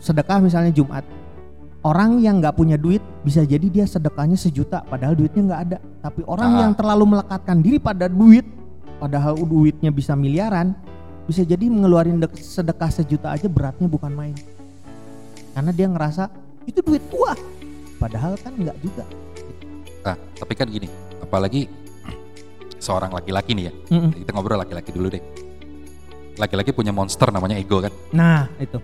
sedekah 0.00 0.40
misalnya 0.40 0.72
Jumat, 0.72 1.04
orang 1.82 2.22
yang 2.22 2.38
nggak 2.38 2.54
punya 2.54 2.78
duit 2.78 3.02
bisa 3.22 3.42
jadi 3.42 3.66
dia 3.66 3.84
sedekahnya 3.84 4.38
sejuta, 4.38 4.82
padahal 4.86 5.14
duitnya 5.14 5.42
nggak 5.42 5.60
ada. 5.66 5.78
Tapi 6.00 6.22
orang 6.26 6.50
Ah. 6.54 6.60
yang 6.66 6.72
terlalu 6.72 7.04
melekatkan 7.18 7.58
diri 7.58 7.78
pada 7.78 8.06
duit, 8.06 8.46
padahal 8.98 9.34
duitnya 9.36 9.90
bisa 9.90 10.14
miliaran, 10.14 10.74
bisa 11.26 11.42
jadi 11.42 11.66
mengeluarin 11.66 12.18
dek- 12.18 12.38
sedekah 12.38 12.90
sejuta 12.90 13.34
aja 13.34 13.50
beratnya 13.50 13.90
bukan 13.90 14.14
main. 14.14 14.36
Karena 15.52 15.70
dia 15.70 15.86
ngerasa 15.90 16.30
itu 16.64 16.78
duit 16.80 17.02
gua, 17.10 17.34
padahal 17.98 18.38
kan 18.38 18.54
nggak 18.54 18.78
juga. 18.78 19.04
Nah, 20.02 20.16
tapi 20.38 20.54
kan 20.54 20.66
gini, 20.66 20.86
apalagi 21.18 21.66
seorang 22.78 23.14
laki-laki 23.14 23.54
nih 23.54 23.64
ya. 23.70 23.72
Mm-mm. 23.94 24.10
Kita 24.22 24.30
ngobrol 24.34 24.58
laki-laki 24.58 24.90
dulu 24.90 25.06
deh. 25.10 25.22
Laki-laki 26.34 26.74
punya 26.74 26.90
monster 26.90 27.30
namanya 27.30 27.54
ego 27.54 27.78
kan. 27.78 27.92
Nah 28.10 28.48
itu, 28.58 28.78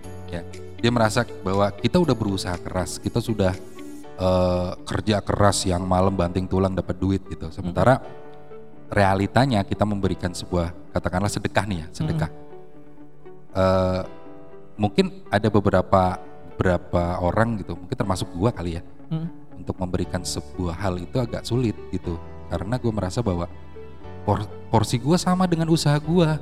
Dia 0.79 0.91
merasa 0.91 1.27
bahwa 1.43 1.67
kita 1.75 1.99
udah 1.99 2.15
berusaha 2.15 2.55
keras, 2.55 2.97
kita 2.99 3.19
sudah 3.19 3.51
eh, 4.19 4.71
kerja 4.87 5.19
keras 5.23 5.63
yang 5.67 5.83
malam 5.83 6.15
banting 6.15 6.47
tulang 6.47 6.75
dapat 6.75 6.95
duit 6.99 7.23
gitu. 7.27 7.51
Sementara 7.51 7.99
realitanya 8.89 9.61
kita 9.63 9.83
memberikan 9.85 10.31
sebuah 10.31 10.71
katakanlah 10.95 11.29
sedekah 11.31 11.65
nih 11.67 11.77
ya, 11.83 11.87
sedekah. 11.91 12.31
Eh, 13.55 14.01
mungkin 14.79 15.23
ada 15.27 15.47
beberapa 15.51 16.19
beberapa 16.59 17.23
orang 17.23 17.63
gitu, 17.63 17.71
mungkin 17.79 17.95
termasuk 17.95 18.27
gua 18.35 18.51
kali 18.51 18.75
ya, 18.75 18.83
Mm. 19.07 19.63
untuk 19.63 19.79
memberikan 19.79 20.19
sebuah 20.27 20.75
hal 20.75 20.99
itu 20.99 21.15
agak 21.15 21.47
sulit 21.47 21.71
gitu. 21.87 22.19
Karena 22.51 22.75
gue 22.75 22.91
merasa 22.91 23.23
bahwa 23.23 23.47
por- 24.27 24.43
porsi 24.67 24.99
gua 24.99 25.15
sama 25.15 25.47
dengan 25.47 25.71
usaha 25.71 25.95
gua 26.03 26.35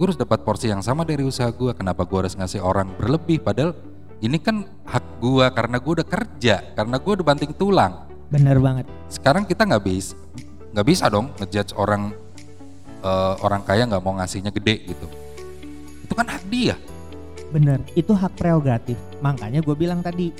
gue 0.00 0.08
harus 0.08 0.16
dapat 0.16 0.40
porsi 0.40 0.72
yang 0.72 0.80
sama 0.80 1.04
dari 1.04 1.20
usaha 1.20 1.52
gue 1.52 1.76
kenapa 1.76 2.08
gue 2.08 2.24
harus 2.24 2.32
ngasih 2.32 2.64
orang 2.64 2.88
berlebih 2.96 3.36
padahal 3.44 3.76
ini 4.24 4.40
kan 4.40 4.64
hak 4.88 5.20
gue 5.20 5.44
karena 5.52 5.76
gue 5.76 5.92
udah 6.00 6.08
kerja 6.08 6.72
karena 6.72 6.96
gue 6.96 7.12
udah 7.20 7.26
banting 7.28 7.52
tulang 7.52 8.08
bener 8.32 8.56
banget. 8.56 8.88
sekarang 9.12 9.44
kita 9.44 9.68
nggak 9.68 9.84
bisa 9.84 10.16
nggak 10.72 10.86
bisa 10.88 11.04
dong 11.12 11.28
ngejudge 11.36 11.76
orang 11.76 12.16
eh, 13.04 13.34
orang 13.44 13.60
kaya 13.60 13.84
nggak 13.84 14.00
mau 14.00 14.16
ngasihnya 14.16 14.48
gede 14.56 14.88
gitu 14.88 15.04
itu 16.08 16.12
kan 16.16 16.32
hak 16.32 16.48
dia 16.48 16.80
Bener, 17.50 17.82
itu 17.98 18.14
hak 18.14 18.38
prerogatif. 18.38 18.94
Makanya 19.18 19.58
gue 19.60 19.74
bilang 19.74 20.00
tadi, 20.00 20.30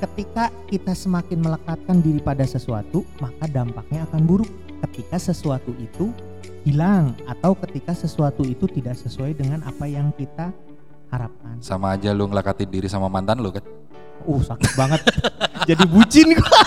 ketika 0.00 0.48
kita 0.72 0.96
semakin 0.96 1.44
melekatkan 1.44 2.00
diri 2.00 2.20
pada 2.20 2.48
sesuatu, 2.48 3.04
maka 3.20 3.44
dampaknya 3.44 4.08
akan 4.08 4.24
buruk. 4.24 4.48
Ketika 4.88 5.20
sesuatu 5.20 5.72
itu 5.76 6.12
hilang 6.66 7.14
atau 7.24 7.54
ketika 7.56 7.94
sesuatu 7.94 8.42
itu 8.42 8.66
tidak 8.66 8.98
sesuai 8.98 9.32
dengan 9.32 9.62
apa 9.62 9.86
yang 9.86 10.10
kita 10.10 10.50
harapkan. 11.06 11.62
sama 11.62 11.94
aja 11.94 12.10
lu 12.10 12.26
ngelakatin 12.26 12.66
diri 12.66 12.86
sama 12.86 13.06
mantan 13.06 13.38
lu 13.38 13.48
kan 13.48 13.62
Uh, 14.18 14.42
sakit 14.42 14.74
banget. 14.74 14.98
Jadi 15.70 15.84
bucin 15.86 16.34
gua. 16.34 16.62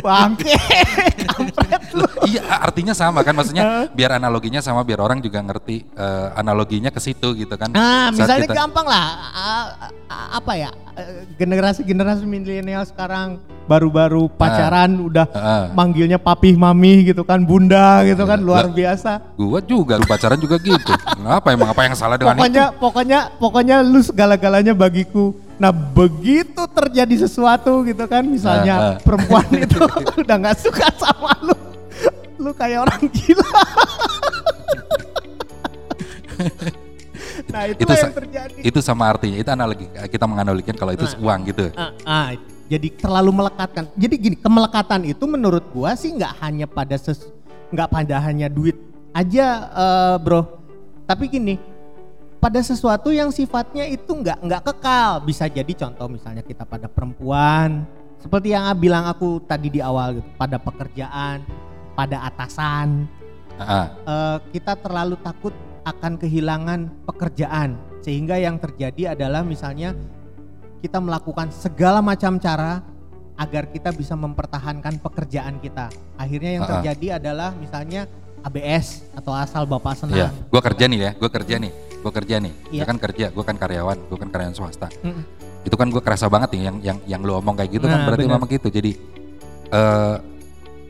Bangke. 0.00 0.58
Kampret 1.24 1.84
lu. 1.92 2.04
iya 2.26 2.42
artinya 2.58 2.90
sama 2.90 3.20
kan 3.20 3.32
maksudnya 3.32 3.86
biar 3.90 4.16
analoginya 4.16 4.58
sama 4.58 4.82
biar 4.82 4.98
orang 4.98 5.18
juga 5.18 5.40
ngerti 5.40 5.86
eh, 5.88 6.28
analoginya 6.34 6.88
ke 6.88 6.98
situ 6.98 7.32
gitu 7.34 7.54
kan 7.54 7.70
Nah, 7.70 8.10
Saat 8.10 8.16
misalnya 8.16 8.46
kita- 8.46 8.58
gampang 8.58 8.86
lah, 8.86 9.04
a- 9.30 9.70
a- 10.06 10.30
apa 10.36 10.52
ya, 10.54 10.70
eh, 10.94 11.24
generasi-generasi 11.34 12.22
milenial 12.22 12.82
sekarang 12.84 13.38
baru-baru 13.70 14.26
pacaran 14.26 14.90
udah 14.98 15.30
Heeh. 15.30 15.64
manggilnya 15.70 16.18
papih 16.18 16.58
mami 16.58 17.06
gitu 17.06 17.22
kan, 17.22 17.38
bunda 17.38 18.02
gitu 18.02 18.26
kan, 18.26 18.42
luar 18.42 18.66
Lah, 18.66 18.74
biasa. 18.74 19.12
Gua 19.38 19.62
juga 19.62 19.94
lu 19.94 20.02
pacaran 20.04 20.34
juga 20.36 20.58
gitu. 20.58 20.90
Kenapa 20.90 21.54
emang 21.54 21.70
apa 21.70 21.86
yang 21.86 21.94
salah 21.94 22.18
dengan 22.18 22.34
Pokoknya, 22.34 22.64
itu? 22.66 22.78
pokoknya, 22.82 23.20
pokoknya 23.38 23.76
lu 23.80 24.02
segala-galanya 24.02 24.74
bagiku. 24.74 25.30
Nah 25.54 25.70
begitu 25.70 26.66
terjadi 26.66 27.14
sesuatu 27.22 27.86
gitu 27.86 28.02
kan, 28.10 28.26
misalnya 28.26 28.74
Ah, 28.74 28.82
ah. 28.82 28.94
perempuan 28.98 29.46
itu 29.62 29.78
udah 30.18 30.36
nggak 30.40 30.58
suka 30.58 30.90
sama 30.98 31.30
lu, 31.38 31.54
lu 32.40 32.50
kayak 32.50 32.82
orang 32.82 33.06
gila. 33.06 33.46
nah 37.52 37.62
itu, 37.66 37.82
yang 37.84 38.14
terjadi. 38.14 38.58
Itu 38.62 38.80
sama 38.80 39.04
artinya. 39.06 39.36
Itu 39.36 39.50
analogi. 39.50 39.86
Kita 40.08 40.24
menganalogikan 40.24 40.74
kalau 40.74 40.90
itu 40.90 41.06
Nah. 41.06 41.20
uang 41.20 41.40
gitu. 41.46 41.64
Ah, 41.76 41.92
ah, 42.02 42.28
jadi 42.70 42.86
terlalu 42.94 43.34
melekatkan. 43.34 43.90
Jadi 43.98 44.14
gini, 44.14 44.36
kemelekatan 44.38 45.02
itu 45.02 45.26
menurut 45.26 45.66
gua 45.74 45.98
sih 45.98 46.14
nggak 46.14 46.38
hanya 46.38 46.70
pada 46.70 46.94
ses, 46.94 47.26
nggak 47.74 47.90
pada 47.90 48.22
hanya 48.22 48.46
duit 48.46 48.78
aja 49.10 49.66
eh, 49.74 50.16
bro. 50.22 50.46
Tapi 51.02 51.26
gini, 51.26 51.58
pada 52.38 52.62
sesuatu 52.62 53.10
yang 53.10 53.34
sifatnya 53.34 53.90
itu 53.90 54.06
nggak 54.06 54.38
nggak 54.46 54.62
kekal. 54.70 55.18
Bisa 55.26 55.50
jadi 55.50 55.72
contoh 55.74 56.06
misalnya 56.06 56.46
kita 56.46 56.62
pada 56.62 56.86
perempuan, 56.86 57.82
seperti 58.22 58.54
yang 58.54 58.70
bilang 58.78 59.10
aku 59.10 59.42
tadi 59.42 59.66
di 59.66 59.82
awal 59.82 60.22
gitu, 60.22 60.30
pada 60.38 60.62
pekerjaan, 60.62 61.42
pada 61.98 62.22
atasan, 62.30 63.10
eh, 63.58 64.38
kita 64.54 64.78
terlalu 64.78 65.18
takut 65.18 65.50
akan 65.82 66.22
kehilangan 66.22 66.86
pekerjaan 67.02 67.74
sehingga 67.98 68.38
yang 68.38 68.62
terjadi 68.62 69.18
adalah 69.18 69.42
misalnya 69.42 69.96
kita 70.80 70.98
melakukan 70.98 71.52
segala 71.52 72.00
macam 72.00 72.40
cara 72.40 72.80
agar 73.40 73.72
kita 73.72 73.92
bisa 73.92 74.12
mempertahankan 74.16 75.00
pekerjaan 75.00 75.60
kita. 75.60 75.88
Akhirnya 76.16 76.60
yang 76.60 76.64
ah. 76.68 76.70
terjadi 76.76 77.20
adalah 77.20 77.56
misalnya 77.56 78.04
ABS 78.44 79.04
atau 79.16 79.32
asal 79.36 79.64
bapak 79.68 79.96
senang. 79.96 80.16
Iya, 80.16 80.28
gua 80.48 80.60
kerja 80.64 80.84
nih 80.88 80.98
ya, 81.00 81.10
gua 81.16 81.30
kerja 81.32 81.54
nih, 81.60 81.72
gua 82.00 82.12
kerja 82.12 82.34
nih. 82.40 82.52
Iya. 82.72 82.82
Gua 82.84 82.88
kan 82.88 82.98
kerja, 83.00 83.26
gua 83.32 83.44
kan 83.44 83.56
karyawan, 83.56 83.98
gua 84.08 84.18
kan 84.20 84.28
karyawan 84.32 84.54
swasta. 84.56 84.88
Mm-mm. 85.04 85.24
Itu 85.64 85.76
kan 85.76 85.88
gua 85.92 86.00
kerasa 86.04 86.28
banget 86.28 86.56
nih 86.56 86.62
yang 86.68 86.76
yang 86.80 86.98
yang 87.04 87.20
lu 87.20 87.36
omong 87.36 87.56
kayak 87.56 87.80
gitu 87.80 87.86
kan 87.88 88.04
Nah, 88.04 88.06
berarti 88.08 88.24
benar. 88.24 88.36
memang 88.40 88.48
gitu. 88.48 88.68
Jadi 88.72 88.92
eh 89.72 90.16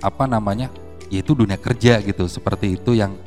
apa 0.00 0.24
namanya? 0.30 0.70
Ya 1.10 1.26
itu 1.26 1.34
dunia 1.34 1.58
kerja 1.58 1.98
gitu. 2.02 2.24
Seperti 2.30 2.78
itu 2.78 2.94
yang 2.94 3.18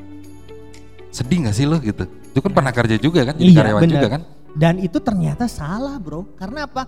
sedih 1.13 1.46
gak 1.46 1.55
sih 1.55 1.67
lo 1.67 1.77
gitu? 1.84 2.08
Itu 2.34 2.39
kan 2.41 2.51
pernah 2.55 2.74
kerja 2.74 2.98
juga 2.98 3.22
kan, 3.27 3.38
jadi 3.38 3.51
Iya, 3.53 3.60
karyawan 3.62 3.82
benar. 3.86 3.93
juga 3.93 4.08
kan? 4.10 4.22
Dan 4.53 4.77
itu 4.77 5.01
ternyata 5.01 5.50
salah 5.50 5.98
bro. 5.98 6.29
Karena 6.38 6.69
apa? 6.69 6.86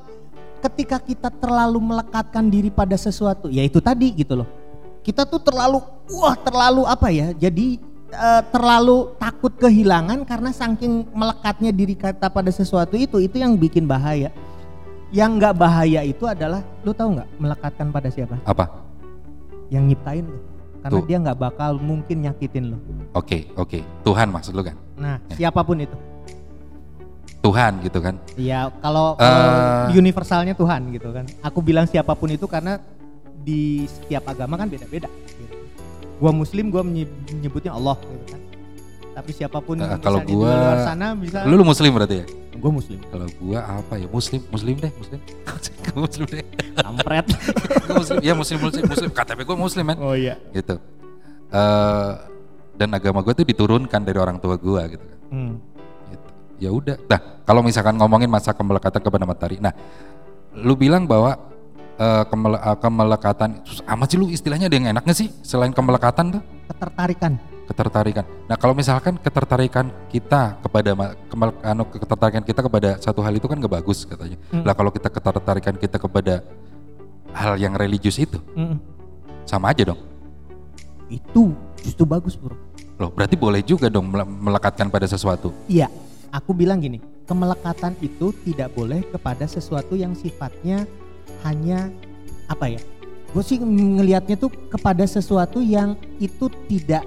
Ketika 0.62 0.98
kita 1.02 1.30
terlalu 1.30 1.78
melekatkan 1.82 2.50
diri 2.50 2.74
pada 2.74 2.98
sesuatu, 2.98 3.50
ya 3.50 3.62
itu 3.62 3.78
tadi 3.82 4.14
gitu 4.14 4.42
loh. 4.42 4.50
Kita 5.06 5.26
tuh 5.26 5.38
terlalu, 5.38 5.82
wah 6.18 6.34
terlalu 6.34 6.82
apa 6.90 7.14
ya? 7.14 7.30
Jadi 7.38 7.78
eh, 8.10 8.44
terlalu 8.50 9.14
takut 9.22 9.54
kehilangan 9.62 10.26
karena 10.26 10.50
saking 10.50 11.06
melekatnya 11.14 11.70
diri 11.70 11.94
kita 11.94 12.30
pada 12.34 12.50
sesuatu 12.50 12.98
itu, 12.98 13.22
itu 13.22 13.38
yang 13.38 13.54
bikin 13.54 13.86
bahaya. 13.86 14.34
Yang 15.14 15.32
nggak 15.38 15.54
bahaya 15.54 16.02
itu 16.02 16.26
adalah, 16.26 16.66
lu 16.82 16.94
tahu 16.98 17.22
nggak 17.22 17.30
melekatkan 17.38 17.88
pada 17.94 18.10
siapa? 18.10 18.42
Apa? 18.42 18.66
Yang 19.70 19.94
nyiptain 19.94 20.26
lu. 20.26 20.40
Karena 20.82 21.02
Tuh. 21.02 21.06
dia 21.06 21.18
nggak 21.18 21.40
bakal 21.42 21.72
mungkin 21.82 22.18
nyakitin 22.26 22.74
lu. 22.74 22.78
Oke, 23.14 23.50
oke. 23.58 23.86
Tuhan 24.02 24.34
maksud 24.34 24.54
lu 24.54 24.66
kan? 24.66 24.78
Nah, 24.98 25.22
siapa 25.34 25.62
pun 25.62 25.78
itu. 25.82 25.98
Tuhan 27.46 27.72
gitu 27.80 28.00
kan? 28.00 28.16
Ya 28.36 28.74
kalau, 28.80 29.14
kalau 29.14 29.46
Eh. 29.88 29.96
universalnya 29.96 30.54
Tuhan 30.54 30.90
gitu 30.90 31.10
kan. 31.10 31.26
Aku 31.42 31.62
bilang 31.62 31.86
siapa 31.86 32.12
pun 32.12 32.28
itu 32.28 32.46
karena 32.46 32.82
di 33.40 33.86
setiap 33.86 34.26
agama 34.28 34.58
kan 34.58 34.66
beda-beda. 34.66 35.06
Gitu. 35.32 35.54
Gua 36.18 36.32
Muslim, 36.32 36.68
gua 36.68 36.82
menye- 36.82 37.06
menyebutnya 37.30 37.72
Allah 37.72 37.94
gitu 38.02 38.26
kan. 38.28 38.42
Tapi 39.16 39.32
siapa 39.32 39.60
pun 39.60 39.78
misalnya 39.78 40.02
kalau 40.02 40.20
di 40.20 40.34
gua- 40.34 40.52
luar 40.52 40.78
sana 40.82 41.14
bisa. 41.14 41.46
Lu, 41.46 41.56
lu 41.56 41.64
muslim 41.64 41.94
berarti 41.94 42.16
ya? 42.20 42.28
Gua 42.56 42.72
Muslim. 42.72 43.00
Kalau 43.06 43.28
gua 43.38 43.60
apa 43.62 43.94
ya? 43.96 44.08
Muslim, 44.10 44.42
muslim 44.50 44.76
deh, 44.76 44.92
muslim. 44.92 45.20
Gua 45.86 46.00
muslim 46.02 46.26
deh. 46.26 46.44
Kampret. 46.74 47.26
Gua 47.86 47.96
muslim, 48.00 48.18
ya 48.20 48.34
muslim, 48.34 48.58
muslim, 48.60 48.84
muslim. 48.86 49.10
KTP 49.12 49.40
gua 49.44 49.56
muslim 49.56 49.86
kan? 49.86 49.98
oh 50.02 50.16
iya. 50.16 50.36
Gitu. 50.50 50.76
Eh 51.50 52.12
dan 52.76 52.90
agama 52.92 53.22
gua 53.22 53.32
tuh 53.32 53.46
diturunkan 53.46 54.02
dari 54.02 54.18
orang 54.18 54.36
tua 54.36 54.58
gua 54.58 54.84
gitu 54.88 55.00
kan. 55.00 55.20
Hmm. 55.30 55.54
Ya 56.56 56.72
udah. 56.72 56.96
Nah, 57.08 57.20
kalau 57.44 57.60
misalkan 57.60 58.00
ngomongin 58.00 58.32
masa 58.32 58.56
kemelekatan 58.56 59.04
kepada 59.04 59.28
matahari. 59.28 59.60
Nah, 59.60 59.76
lu 60.56 60.74
bilang 60.76 61.04
bahwa 61.04 61.36
eh, 61.96 62.24
kemele- 62.28 62.60
eh, 62.60 62.78
kemelekatan 62.80 63.50
amat 63.64 64.08
sih 64.08 64.18
lu 64.20 64.28
istilahnya 64.28 64.68
ada 64.68 64.76
yang 64.76 64.88
enak 64.92 65.04
nggak 65.04 65.16
sih 65.16 65.32
selain 65.44 65.72
kemelekatan 65.72 66.40
tuh? 66.40 66.42
Ketertarikan. 66.72 67.34
ketertarikan. 67.66 68.22
Nah 68.46 68.62
kalau 68.62 68.78
misalkan 68.78 69.18
ketertarikan 69.18 69.90
kita 70.06 70.54
kepada 70.62 70.94
kemel- 71.26 71.58
anu, 71.66 71.82
ketertarikan 71.90 72.46
kita 72.46 72.62
kepada 72.62 73.02
satu 73.02 73.26
hal 73.26 73.34
itu 73.34 73.50
kan 73.50 73.58
gak 73.58 73.82
bagus 73.82 74.06
katanya. 74.06 74.38
Hmm. 74.54 74.62
Lah 74.62 74.78
kalau 74.78 74.94
kita 74.94 75.10
ketertarikan 75.10 75.74
kita 75.74 75.98
kepada 75.98 76.46
hal 77.34 77.58
yang 77.58 77.74
religius 77.74 78.22
itu 78.22 78.38
Mm-mm. 78.54 78.78
sama 79.50 79.74
aja 79.74 79.82
dong. 79.82 79.98
Itu 81.10 81.58
justru 81.82 82.06
bagus 82.06 82.38
bro. 82.38 82.54
Loh 83.02 83.10
berarti 83.10 83.34
boleh 83.34 83.66
juga 83.66 83.90
dong 83.90 84.14
mele- 84.14 84.30
melekatkan 84.30 84.86
pada 84.94 85.10
sesuatu. 85.10 85.50
Iya, 85.66 85.90
aku 86.36 86.52
bilang 86.52 86.84
gini, 86.84 87.00
kemelekatan 87.24 87.96
itu 88.04 88.36
tidak 88.44 88.76
boleh 88.76 89.02
kepada 89.08 89.48
sesuatu 89.48 89.96
yang 89.96 90.12
sifatnya 90.12 90.84
hanya 91.48 91.88
apa 92.52 92.76
ya? 92.76 92.82
Gue 93.32 93.44
sih 93.44 93.60
ngelihatnya 93.60 94.36
tuh 94.36 94.52
kepada 94.72 95.04
sesuatu 95.08 95.64
yang 95.64 95.96
itu 96.20 96.52
tidak 96.68 97.04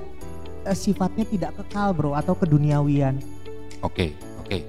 eh, 0.64 0.76
sifatnya 0.76 1.24
tidak 1.28 1.50
kekal 1.60 1.92
bro 1.92 2.12
atau 2.16 2.32
keduniawian. 2.32 3.20
Oke 3.84 4.16
oke. 4.40 4.64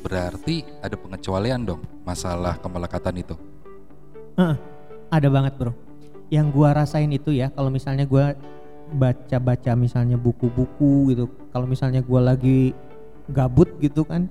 Berarti 0.00 0.64
ada 0.80 0.96
pengecualian 0.96 1.66
dong 1.66 1.82
masalah 2.06 2.56
kemelekatan 2.58 3.20
itu. 3.20 3.34
Heeh, 4.40 4.56
ada 5.12 5.28
banget 5.28 5.54
bro. 5.60 5.72
Yang 6.30 6.46
gua 6.54 6.72
rasain 6.72 7.10
itu 7.10 7.34
ya, 7.34 7.50
kalau 7.52 7.68
misalnya 7.68 8.06
gua 8.06 8.32
baca-baca 8.90 9.76
misalnya 9.76 10.16
buku-buku 10.16 11.14
gitu, 11.14 11.24
kalau 11.52 11.66
misalnya 11.68 12.00
gua 12.00 12.32
lagi 12.34 12.72
gabut 13.30 13.70
gitu 13.78 14.02
kan, 14.04 14.26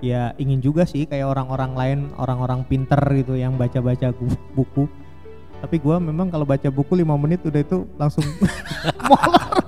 ya 0.00 0.32
ingin 0.40 0.64
juga 0.64 0.88
sih 0.88 1.04
kayak 1.04 1.28
orang-orang 1.28 1.72
lain, 1.76 1.98
orang-orang 2.16 2.64
pinter 2.64 3.00
gitu 3.14 3.36
yang 3.36 3.54
baca-baca 3.60 4.10
buku. 4.56 4.88
Tapi 5.60 5.76
gua 5.76 6.00
memang 6.00 6.32
kalau 6.32 6.48
baca 6.48 6.68
buku 6.72 7.04
5 7.04 7.04
menit 7.20 7.44
udah 7.44 7.60
itu 7.60 7.84
langsung 8.00 8.24
molor. 9.08 9.60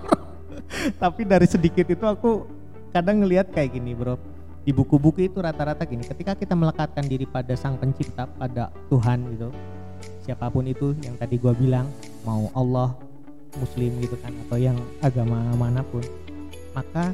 Tapi 0.97 1.23
dari 1.29 1.45
sedikit 1.45 1.85
itu 1.85 2.05
aku 2.09 2.49
kadang 2.91 3.23
ngelihat 3.23 3.53
kayak 3.53 3.77
gini 3.77 3.93
bro. 3.93 4.17
Di 4.63 4.71
buku-buku 4.71 5.27
itu 5.27 5.43
rata-rata 5.43 5.83
gini, 5.83 6.07
ketika 6.07 6.39
kita 6.39 6.55
melekatkan 6.55 7.03
diri 7.03 7.27
pada 7.27 7.51
sang 7.59 7.75
pencipta, 7.83 8.31
pada 8.31 8.71
Tuhan 8.87 9.35
gitu, 9.35 9.51
siapa 10.23 10.47
pun 10.55 10.63
itu 10.71 10.95
yang 11.03 11.19
tadi 11.19 11.35
gua 11.35 11.51
bilang, 11.51 11.91
mau 12.23 12.47
Allah, 12.55 12.95
Muslim 13.59 13.91
gitu 13.99 14.15
kan, 14.23 14.31
atau 14.47 14.57
yang 14.63 14.79
agama 15.03 15.51
mana 15.59 15.83
pun, 15.83 16.07
maka 16.79 17.11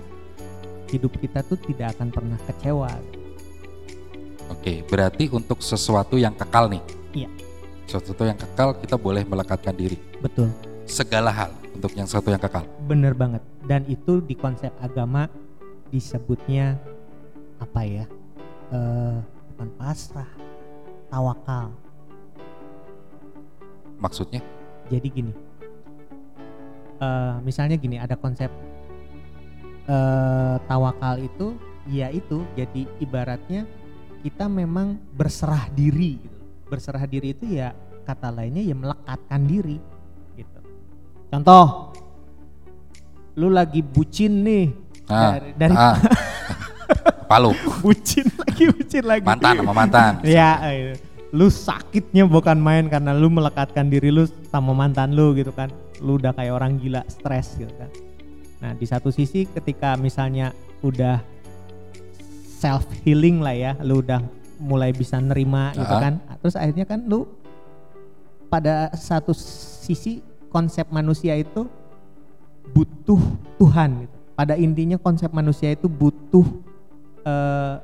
hidup 0.88 1.12
kita 1.20 1.44
tuh 1.44 1.56
tidak 1.60 1.96
akan 1.96 2.08
pernah 2.08 2.38
kecewa. 2.44 2.90
Oke 4.48 4.80
berarti 4.88 5.28
untuk 5.28 5.60
sesuatu 5.60 6.16
yang 6.16 6.32
kekal 6.32 6.72
nih. 6.72 6.82
Iya. 7.14 7.28
Sesuatu 7.88 8.24
yang 8.24 8.36
kekal 8.36 8.76
kita 8.76 8.96
boleh 8.96 9.24
melekatkan 9.24 9.72
diri. 9.72 9.96
Betul, 10.20 10.52
Segala 10.84 11.28
hal 11.32 11.50
untuk 11.72 11.92
yang 11.92 12.08
satu 12.08 12.28
yang 12.28 12.40
kekal. 12.40 12.64
bener 12.84 13.12
banget. 13.12 13.40
Dan 13.64 13.84
itu 13.88 14.20
di 14.20 14.32
konsep 14.32 14.72
agama 14.80 15.28
disebutnya 15.88 16.76
apa 17.60 17.80
ya? 17.84 18.04
Eh, 18.68 19.16
bukan 19.52 19.68
pasrah, 19.76 20.28
tawakal. 21.08 21.72
Maksudnya? 23.98 24.40
Jadi 24.88 25.08
gini, 25.10 25.32
eh, 26.98 27.34
misalnya 27.44 27.76
gini 27.76 27.96
ada 27.96 28.16
konsep 28.16 28.48
eh, 29.88 30.56
tawakal 30.68 31.16
itu, 31.18 31.56
ya 31.88 32.12
itu 32.12 32.44
jadi 32.52 32.84
ibaratnya 33.00 33.64
kita 34.20 34.46
memang 34.46 35.00
berserah 35.16 35.72
diri. 35.72 36.20
Gitu. 36.20 36.38
Berserah 36.68 37.08
diri 37.08 37.32
itu 37.32 37.48
ya 37.48 37.72
kata 38.04 38.28
lainnya 38.28 38.62
ya 38.62 38.76
melekatkan 38.76 39.40
diri. 39.48 39.80
Gitu. 40.36 40.60
Contoh, 41.32 41.96
lu 43.40 43.48
lagi 43.48 43.80
bucin 43.80 44.44
nih 44.44 44.66
Ah, 45.08 45.40
dari, 45.40 45.50
dari 45.56 45.72
ah. 45.72 45.96
Palu, 47.32 47.52
bucin 47.80 48.28
lagi 48.36 48.64
bucin 48.72 49.04
lagi. 49.04 49.24
mantan 49.24 49.54
sama 49.60 49.72
mantan. 49.72 50.12
Ya, 50.36 50.60
eh, 50.68 50.96
lu 51.32 51.48
sakitnya 51.48 52.28
bukan 52.28 52.56
main 52.60 52.88
karena 52.92 53.16
lu 53.16 53.28
melekatkan 53.32 53.88
diri 53.88 54.12
lu 54.12 54.28
sama 54.52 54.72
mantan 54.76 55.16
lu 55.16 55.32
gitu 55.32 55.52
kan. 55.52 55.72
Lu 56.04 56.20
udah 56.20 56.32
kayak 56.36 56.52
orang 56.52 56.76
gila, 56.76 57.04
stres 57.08 57.56
gitu 57.56 57.72
kan. 57.76 57.88
Nah, 58.58 58.74
di 58.74 58.86
satu 58.86 59.08
sisi 59.08 59.46
ketika 59.46 59.94
misalnya 59.94 60.50
udah 60.82 61.22
self 62.58 62.84
healing 63.06 63.38
lah 63.38 63.54
ya, 63.54 63.72
lu 63.80 64.02
udah 64.02 64.18
mulai 64.58 64.90
bisa 64.90 65.22
nerima 65.22 65.70
gitu 65.72 65.94
Ah. 65.94 66.02
kan. 66.02 66.14
Terus 66.42 66.54
akhirnya 66.58 66.86
kan 66.86 67.06
lu 67.06 67.26
pada 68.48 68.90
satu 68.94 69.30
sisi 69.34 70.18
konsep 70.50 70.88
manusia 70.90 71.38
itu 71.38 71.68
butuh 72.74 73.20
Tuhan 73.56 74.06
gitu. 74.06 74.16
Pada 74.34 74.54
intinya 74.54 74.98
konsep 74.98 75.30
manusia 75.30 75.70
itu 75.70 75.86
butuh 75.86 76.46
eh, 77.22 77.74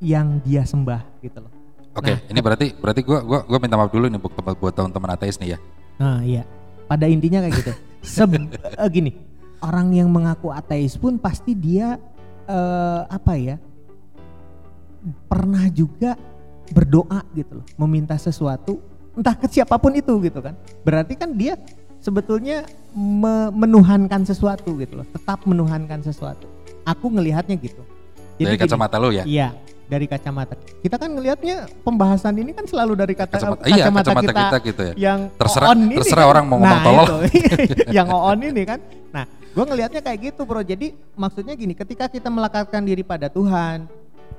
yang 0.00 0.40
dia 0.40 0.64
sembah 0.64 1.00
gitu 1.20 1.40
loh. 1.40 1.52
Oke, 1.94 2.10
Nah, 2.10 2.18
ini 2.26 2.40
berarti 2.42 2.66
berarti 2.74 3.00
gua 3.06 3.20
gua 3.22 3.40
gua 3.46 3.58
minta 3.62 3.78
maaf 3.78 3.90
dulu 3.90 4.10
nih 4.10 4.18
buat, 4.18 4.32
buat 4.58 4.72
teman-teman 4.74 5.10
ateis 5.14 5.38
nih 5.38 5.54
ya. 5.54 5.58
Nah 5.96 6.20
iya, 6.26 6.42
pada 6.86 7.06
intinya 7.06 7.38
kayak 7.44 7.54
gitu. 7.54 7.72
Seb 8.04 8.34
eh, 8.36 8.88
gini, 8.92 9.16
orang 9.64 9.88
yang 9.90 10.12
mengaku 10.12 10.52
ateis 10.52 10.94
pun 10.94 11.16
pasti 11.16 11.56
dia 11.56 11.96
eh, 12.44 13.00
apa 13.08 13.32
ya 13.40 13.56
pernah 15.24 15.64
juga 15.68 16.16
berdoa 16.68 17.20
gitu 17.32 17.60
loh, 17.60 17.66
meminta 17.78 18.16
sesuatu 18.16 18.80
entah 19.14 19.36
ke 19.36 19.46
siapa 19.46 19.76
pun 19.76 19.92
itu 19.94 20.10
gitu 20.20 20.40
kan. 20.40 20.56
Berarti 20.82 21.14
kan 21.14 21.30
dia 21.32 21.54
sebetulnya 22.00 22.64
me- 22.92 23.52
menuhankan 23.54 24.24
sesuatu 24.24 24.74
gitu 24.76 25.00
loh, 25.00 25.06
tetap 25.06 25.44
menuhankan 25.44 26.00
sesuatu. 26.02 26.48
Aku 26.82 27.12
ngelihatnya 27.12 27.54
gitu. 27.56 27.80
Dari 28.34 28.58
gini, 28.58 28.64
kacamata 28.66 28.96
lo 28.98 29.14
ya? 29.14 29.22
Iya, 29.22 29.54
dari 29.86 30.10
kacamata. 30.10 30.58
Kita 30.82 30.98
kan 30.98 31.14
ngelihatnya 31.14 31.68
pembahasan 31.86 32.34
ini 32.40 32.50
kan 32.50 32.66
selalu 32.66 32.92
dari 32.98 33.14
kata, 33.14 33.38
Kacamata, 33.38 33.62
kacamata, 33.62 33.70
iya, 33.70 33.84
kacamata 33.86 34.10
kita, 34.24 34.42
kita 34.42 34.58
gitu 34.66 34.82
ya. 34.82 34.92
yang 34.98 35.20
Terserah- 35.38 35.68
on 35.70 35.78
ini 35.78 35.94
terserah 36.02 36.24
kan. 36.26 36.32
orang 36.34 36.44
mau 36.48 36.58
ngomong 36.58 36.80
nah, 36.80 36.84
tolol. 36.84 37.06
yang 37.96 38.08
on 38.10 38.38
ini 38.42 38.62
kan. 38.66 38.80
Nah, 39.14 39.24
gue 39.54 39.64
ngelihatnya 39.64 40.02
kayak 40.02 40.34
gitu 40.34 40.42
bro. 40.42 40.60
Jadi 40.60 40.98
maksudnya 41.14 41.54
gini, 41.54 41.72
ketika 41.72 42.10
kita 42.10 42.26
melekatkan 42.26 42.82
diri 42.82 43.06
pada 43.06 43.30
Tuhan, 43.30 43.86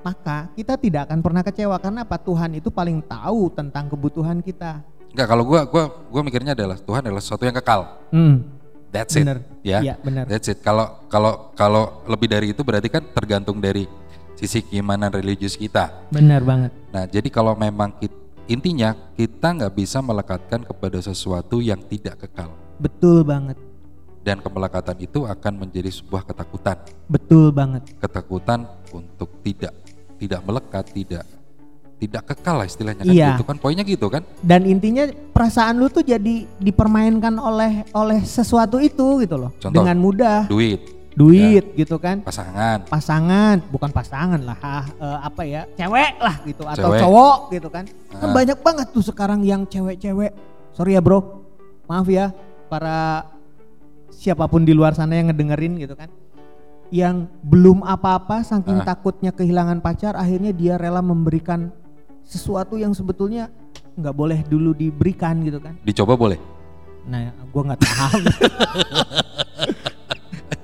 maka 0.03 0.51
kita 0.53 0.75
tidak 0.75 1.07
akan 1.09 1.19
pernah 1.23 1.41
kecewa 1.41 1.75
karena 1.79 2.03
apa? 2.03 2.19
Tuhan 2.19 2.59
itu 2.59 2.67
paling 2.67 2.99
tahu 2.99 3.47
tentang 3.55 3.87
kebutuhan 3.87 4.43
kita. 4.43 4.83
Enggak, 5.15 5.27
kalau 5.31 5.43
gua 5.47 5.63
gua 5.63 5.87
gua 6.11 6.21
mikirnya 6.21 6.51
adalah 6.51 6.75
Tuhan 6.75 6.99
adalah 7.07 7.23
sesuatu 7.23 7.47
yang 7.47 7.55
kekal. 7.55 7.87
Hmm, 8.11 8.43
That's 8.91 9.15
it. 9.15 9.23
Bener. 9.23 9.39
Ya. 9.63 9.79
Iya, 9.81 9.95
bener. 10.03 10.27
That's 10.27 10.51
it. 10.51 10.59
Kalau 10.59 11.07
kalau 11.07 11.55
kalau 11.55 12.03
lebih 12.11 12.27
dari 12.27 12.51
itu 12.51 12.61
berarti 12.61 12.91
kan 12.91 13.03
tergantung 13.15 13.63
dari 13.63 13.87
sisi 14.35 14.59
keimanan 14.59 15.15
religius 15.15 15.55
kita. 15.55 16.11
benar 16.11 16.43
banget. 16.43 16.71
Nah, 16.91 17.07
jadi 17.07 17.31
kalau 17.31 17.55
memang 17.55 17.95
kit- 17.95 18.19
intinya 18.51 18.91
kita 19.15 19.55
nggak 19.55 19.73
bisa 19.73 20.03
melekatkan 20.03 20.67
kepada 20.67 20.99
sesuatu 21.01 21.63
yang 21.63 21.79
tidak 21.87 22.27
kekal 22.27 22.51
Betul 22.77 23.23
banget. 23.23 23.55
Dan 24.25 24.41
kemelekatan 24.41 24.97
itu 24.97 25.21
akan 25.23 25.53
menjadi 25.55 25.93
sebuah 25.93 26.25
ketakutan. 26.25 26.81
Betul 27.05 27.53
banget. 27.53 27.85
Ketakutan 27.95 28.65
untuk 28.89 29.29
tidak 29.39 29.77
tidak 30.17 30.41
melekat, 30.41 30.89
tidak 30.89 31.23
tidak 31.95 32.21
kekal 32.27 32.59
lah 32.59 32.67
istilahnya 32.67 33.05
kan 33.05 33.13
Iya. 33.13 33.29
gitu 33.31 33.45
kan. 33.45 33.55
Poinnya 33.55 33.85
gitu 33.85 34.09
kan? 34.09 34.25
Dan 34.41 34.65
intinya 34.65 35.05
perasaan 35.31 35.77
lu 35.77 35.87
tuh 35.87 36.01
jadi 36.01 36.43
dipermainkan 36.57 37.37
oleh 37.37 37.85
oleh 37.93 38.19
sesuatu 38.19 38.81
itu 38.81 39.21
gitu 39.21 39.37
loh. 39.37 39.53
Contoh. 39.55 39.79
Dengan 39.79 39.95
mudah. 39.95 40.49
Duit, 40.49 40.81
Duit 41.15 41.63
gitu 41.71 41.95
kan. 41.95 42.19
pasangan, 42.19 42.83
pasangan 42.91 43.63
bukan 43.69 43.87
pasangan 43.87 44.41
lah 44.41 44.57
ah, 44.59 44.83
eh, 44.83 45.19
apa 45.23 45.41
ya 45.45 45.61
cewek 45.71 46.13
lah 46.19 46.35
gitu 46.43 46.63
atau 46.65 46.91
Cewek. 46.91 46.99
cowok 46.99 47.37
gitu 47.53 47.67
kan 47.69 47.85
kan 48.11 48.27
Ah. 48.27 48.33
banyak 48.35 48.57
banget 48.59 48.87
tuh 48.91 48.99
sekarang 48.99 49.39
yang 49.39 49.63
cewek-cewek 49.63 50.35
sorry 50.75 50.91
ya 50.91 50.99
bro 50.99 51.23
maaf 51.87 52.03
ya 52.05 52.35
para 52.67 53.23
siapa 54.15 54.47
pun 54.47 54.63
di 54.63 54.71
luar 54.71 54.95
sana 54.95 55.13
yang 55.13 55.27
ngedengerin 55.27 55.75
gitu 55.77 55.93
kan 55.93 56.07
yang 56.87 57.25
belum 57.41 57.81
apa-apa 57.81 58.41
saking 58.41 58.79
Ah. 58.79 58.85
takutnya 58.87 59.29
kehilangan 59.29 59.79
pacar 59.79 60.15
akhirnya 60.15 60.49
dia 60.49 60.73
rela 60.75 61.01
memberikan 61.01 61.69
sesuatu 62.23 62.75
yang 62.75 62.93
sebetulnya 62.93 63.47
nggak 63.93 64.11
boleh 64.11 64.39
dulu 64.43 64.71
diberikan 64.71 65.39
gitu 65.41 65.59
kan 65.59 65.73
dicoba 65.81 66.13
boleh. 66.15 66.37
Nah, 67.05 67.29
gua 67.53 67.61
nggak 67.69 67.81
tahu. 67.85 68.17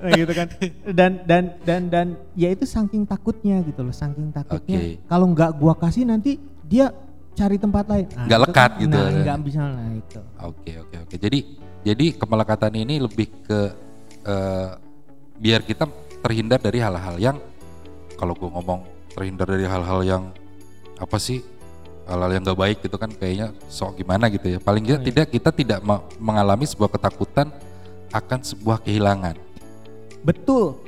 nah, 0.02 0.10
gitu 0.10 0.32
kan. 0.34 0.46
Dan 0.90 1.10
dan 1.22 1.42
dan 1.62 1.82
dan 1.86 2.06
ya 2.34 2.50
itu 2.50 2.66
saking 2.66 3.06
takutnya 3.06 3.62
gitu 3.62 3.80
loh, 3.80 3.94
saking 3.94 4.34
takutnya. 4.34 4.78
Oke. 4.78 4.98
Kalau 5.06 5.26
nggak 5.30 5.50
gua 5.54 5.74
kasih 5.78 6.02
nanti 6.02 6.42
dia 6.66 6.90
cari 7.32 7.56
tempat 7.56 7.86
lain. 7.86 8.06
Nah, 8.10 8.26
Nggak 8.26 8.38
itu 8.38 8.44
lekat 8.50 8.70
kan, 8.70 8.80
gitu 8.82 8.96
Nah, 8.98 9.06
ya. 9.06 9.18
nggak 9.22 9.38
bisa 9.46 9.60
lah 9.64 9.90
itu. 9.94 10.20
Oke 10.42 10.72
oke 10.82 10.96
oke. 11.06 11.14
Jadi 11.16 11.38
jadi 11.82 12.14
kemelekatan 12.14 12.72
ini 12.78 13.02
lebih 13.02 13.28
ke 13.42 13.60
eh, 14.26 14.70
biar 15.42 15.66
kita 15.66 15.90
terhindar 16.22 16.62
dari 16.62 16.78
hal-hal 16.78 17.18
yang 17.18 17.36
kalau 18.14 18.38
gue 18.38 18.46
ngomong 18.46 18.86
terhindar 19.18 19.50
dari 19.50 19.66
hal-hal 19.66 20.00
yang 20.06 20.22
apa 21.02 21.18
sih 21.18 21.42
hal-hal 22.06 22.30
yang 22.30 22.42
gak 22.46 22.58
baik 22.58 22.78
gitu 22.82 22.96
kan 22.98 23.10
kayaknya 23.10 23.50
sok 23.66 23.98
gimana 23.98 24.30
gitu 24.30 24.46
ya. 24.54 24.58
Paling 24.62 24.86
Oh, 24.86 24.88
tidak 25.02 25.02
tidak 25.06 25.26
kita 25.34 25.50
tidak 25.50 25.78
me- 25.82 26.02
mengalami 26.22 26.66
sebuah 26.66 26.90
ketakutan 26.94 27.50
akan 28.14 28.40
sebuah 28.42 28.78
kehilangan. 28.86 29.34
Betul. 30.22 30.78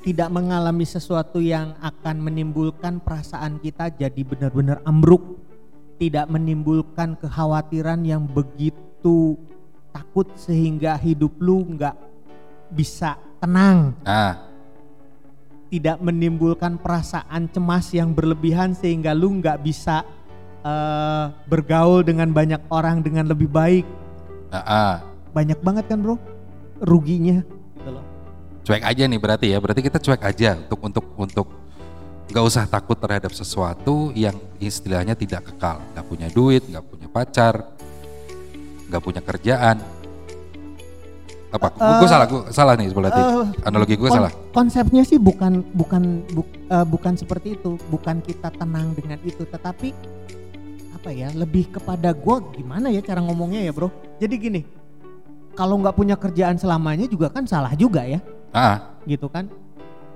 Tidak 0.00 0.32
mengalami 0.32 0.88
sesuatu 0.88 1.44
yang 1.44 1.76
akan 1.84 2.24
menimbulkan 2.24 3.04
perasaan 3.04 3.60
kita 3.60 3.92
jadi 3.92 4.24
benar-benar 4.24 4.80
ambruk. 4.88 5.36
Tidak 6.00 6.26
menimbulkan 6.32 7.20
kekhawatiran 7.20 8.00
yang 8.08 8.24
begitu 8.24 9.36
takut 9.90 10.26
sehingga 10.38 10.96
hidup 10.98 11.34
lu 11.38 11.62
nggak 11.76 11.94
bisa 12.70 13.18
tenang. 13.42 13.94
Nah 14.06 14.48
Tidak 15.70 16.02
menimbulkan 16.02 16.82
perasaan 16.82 17.46
cemas 17.46 17.94
yang 17.94 18.10
berlebihan 18.10 18.74
sehingga 18.74 19.14
lu 19.14 19.38
nggak 19.38 19.62
bisa 19.62 20.02
eh, 20.66 21.24
bergaul 21.46 22.02
dengan 22.02 22.34
banyak 22.34 22.58
orang 22.74 23.06
dengan 23.06 23.30
lebih 23.30 23.46
baik. 23.46 23.86
nah, 24.50 24.64
ah. 24.66 24.96
Banyak 25.30 25.62
banget 25.62 25.86
kan 25.86 26.02
bro 26.02 26.18
ruginya 26.82 27.44
gitu 27.78 27.90
loh. 27.92 28.04
cuek 28.66 28.82
aja 28.82 29.02
nih 29.06 29.20
berarti 29.22 29.46
ya. 29.54 29.62
Berarti 29.62 29.82
kita 29.86 30.02
cuek 30.02 30.22
aja 30.26 30.58
untuk 30.58 30.80
untuk 30.82 31.06
untuk 31.14 31.46
nggak 32.30 32.44
usah 32.46 32.66
takut 32.66 32.98
terhadap 32.98 33.30
sesuatu 33.34 34.14
yang 34.14 34.34
istilahnya 34.58 35.14
tidak 35.14 35.54
kekal. 35.54 35.82
Nggak 35.94 36.06
punya 36.06 36.28
duit, 36.30 36.62
nggak 36.66 36.84
punya 36.86 37.06
pacar, 37.10 37.78
nggak 38.90 39.00
punya 39.00 39.22
kerjaan. 39.22 39.78
Apa? 41.50 41.66
gue 41.74 42.06
salah, 42.06 42.26
gue 42.30 42.42
salah 42.54 42.74
nih 42.78 42.94
berarti. 42.94 43.18
Eh, 43.18 43.66
Analogi 43.66 43.98
gue 43.98 44.06
kon- 44.06 44.22
salah. 44.22 44.30
Konsepnya 44.54 45.02
sih 45.02 45.18
bukan 45.18 45.66
bukan 45.74 46.22
buk- 46.30 46.58
eh, 46.70 46.86
bukan 46.86 47.18
seperti 47.18 47.58
itu, 47.58 47.74
bukan 47.90 48.22
kita 48.22 48.54
tenang 48.54 48.94
dengan 48.94 49.18
itu, 49.26 49.42
tetapi 49.42 49.90
apa 50.94 51.10
ya 51.10 51.34
lebih 51.34 51.74
kepada 51.74 52.14
gue 52.14 52.36
gimana 52.54 52.86
ya 52.94 53.02
cara 53.02 53.18
ngomongnya 53.18 53.66
ya 53.66 53.74
bro. 53.74 53.90
Jadi 54.22 54.34
gini, 54.38 54.60
kalau 55.58 55.74
nggak 55.82 55.96
punya 55.96 56.14
kerjaan 56.14 56.54
selamanya 56.54 57.10
juga 57.10 57.26
kan 57.26 57.42
salah 57.50 57.74
juga 57.74 58.06
ya, 58.06 58.22
Ah, 58.54 58.94
gitu 59.02 59.26
kan. 59.26 59.50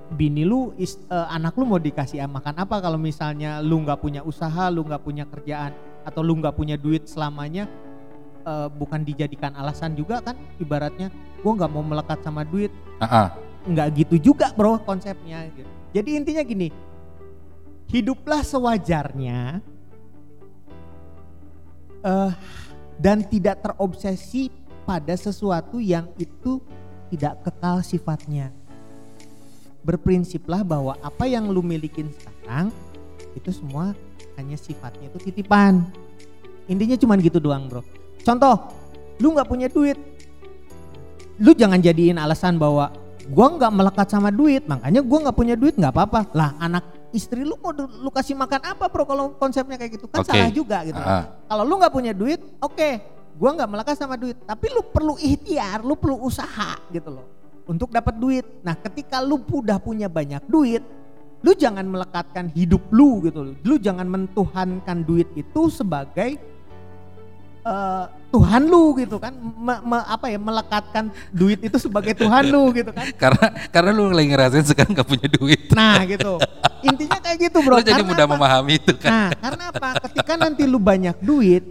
Bini 0.07 0.47
lu, 0.47 0.71
is- 0.79 1.01
eh, 1.11 1.27
anak 1.27 1.59
lu 1.59 1.67
mau 1.67 1.81
dikasih 1.81 2.23
makan 2.31 2.55
apa 2.55 2.79
kalau 2.79 2.95
misalnya 2.95 3.59
lu 3.59 3.83
nggak 3.83 3.99
punya 3.99 4.21
usaha, 4.23 4.71
lu 4.71 4.87
nggak 4.87 5.03
punya 5.03 5.27
kerjaan, 5.27 5.75
atau 6.07 6.23
lu 6.23 6.39
nggak 6.39 6.55
punya 6.55 6.79
duit 6.79 7.11
selamanya, 7.11 7.67
eh, 8.45 8.69
bukan 8.69 9.01
dijadikan 9.01 9.51
alasan 9.57 9.97
juga 9.97 10.21
kan 10.21 10.37
ibaratnya 10.61 11.09
gue 11.41 11.51
nggak 11.51 11.71
mau 11.73 11.83
melekat 11.83 12.21
sama 12.21 12.45
duit 12.45 12.69
nggak 13.65 13.87
gitu 14.05 14.31
juga 14.31 14.53
bro 14.53 14.77
konsepnya 14.85 15.49
gitu. 15.57 15.69
Jadi 15.95 16.09
intinya 16.19 16.43
gini, 16.43 16.67
hiduplah 17.89 18.43
sewajarnya 18.43 19.63
eh, 22.03 22.31
dan 22.99 23.23
tidak 23.25 23.63
terobsesi 23.65 24.53
pada 24.85 25.15
sesuatu 25.17 25.81
yang 25.81 26.05
itu 26.19 26.61
tidak 27.09 27.41
kekal 27.47 27.81
sifatnya. 27.81 28.53
Berprinsiplah 29.85 30.65
bahwa 30.65 30.97
apa 31.01 31.25
yang 31.29 31.49
lu 31.49 31.61
milikin 31.61 32.09
sekarang 32.11 32.69
itu 33.37 33.49
semua 33.53 33.95
hanya 34.37 34.57
sifatnya 34.59 35.09
itu 35.09 35.31
titipan. 35.31 35.85
Intinya 36.65 36.97
cuman 36.97 37.17
gitu 37.21 37.37
doang 37.37 37.69
bro. 37.69 37.85
Contoh, 38.25 38.55
lu 39.21 39.37
nggak 39.37 39.45
punya 39.45 39.69
duit, 39.69 39.93
lu 41.37 41.53
jangan 41.53 41.77
jadiin 41.77 42.17
alasan 42.17 42.57
bahwa 42.57 42.89
gua 43.29 43.47
nggak 43.53 43.71
melekat 43.73 44.07
sama 44.09 44.33
duit 44.33 44.65
makanya 44.65 45.05
gua 45.05 45.29
nggak 45.29 45.37
punya 45.37 45.53
duit 45.53 45.77
nggak 45.77 45.93
apa-apa. 45.93 46.33
Lah 46.33 46.57
anak 46.57 46.83
istri 47.13 47.45
lu 47.45 47.53
mau 47.61 47.69
lu 47.77 48.09
kasih 48.09 48.33
makan 48.33 48.65
apa 48.65 48.89
bro 48.89 49.05
kalau 49.05 49.37
konsepnya 49.37 49.77
kayak 49.77 50.01
gitu? 50.01 50.09
Kan 50.09 50.25
Oke. 50.25 50.33
salah 50.33 50.49
juga 50.49 50.81
gitu. 50.89 50.97
Ah. 50.97 51.37
kalau 51.45 51.63
lu 51.63 51.77
nggak 51.77 51.93
punya 51.93 52.11
duit 52.17 52.41
oke 52.59 52.89
gua 53.37 53.49
nggak 53.53 53.69
melekat 53.69 53.95
sama 53.97 54.17
duit. 54.17 54.37
Tapi 54.41 54.65
lu 54.73 54.81
perlu 54.81 55.13
ikhtiar 55.21 55.85
lu 55.85 55.93
perlu 55.93 56.17
usaha 56.25 56.81
gitu 56.89 57.13
loh 57.13 57.25
untuk 57.69 57.93
dapat 57.93 58.17
duit. 58.17 58.45
Nah 58.65 58.73
ketika 58.73 59.21
lu 59.21 59.37
udah 59.41 59.77
punya 59.77 60.09
banyak 60.09 60.41
duit 60.49 60.81
lu 61.45 61.53
jangan 61.53 61.85
melekatkan 61.85 62.49
hidup 62.57 62.81
lu 62.89 63.21
gitu 63.21 63.53
loh. 63.53 63.55
Lu 63.61 63.77
jangan 63.77 64.09
mentuhankan 64.09 65.05
duit 65.05 65.29
itu 65.37 65.69
sebagai 65.69 66.41
eh, 67.65 68.03
Tuhan 68.29 68.61
lu 68.63 68.93
gitu 68.95 69.15
kan 69.15 69.31
Me- 69.35 69.81
me- 69.81 70.05
apa 70.05 70.27
ya 70.27 70.37
melekatkan 70.37 71.05
duit 71.31 71.59
itu 71.59 71.77
sebagai 71.77 72.13
Tuhan 72.13 72.45
lu 72.45 72.69
gitu 72.71 72.91
kan 72.91 73.07
Karena 73.21 73.45
karena 73.69 73.91
lu 73.91 74.09
lagi 74.09 74.29
ngerasain 74.29 74.65
sekarang 74.65 74.93
nggak 74.93 75.07
punya 75.07 75.27
duit. 75.29 75.59
nah 75.71 75.99
gitu 76.03 76.37
intinya 76.81 77.17
kayak 77.17 77.37
gitu 77.41 77.57
bro 77.59 77.75
lu 77.75 77.81
jadi 77.81 77.97
Karena 77.97 78.07
mudah 78.07 78.25
apa? 78.25 78.33
memahami 78.33 78.73
itu 78.75 78.93
kan. 78.95 79.09
nah 79.09 79.29
karena 79.33 79.63
apa 79.69 79.87
ketika 80.05 80.33
nanti 80.35 80.63
lu 80.63 80.77
banyak 80.77 81.17
duit 81.19 81.63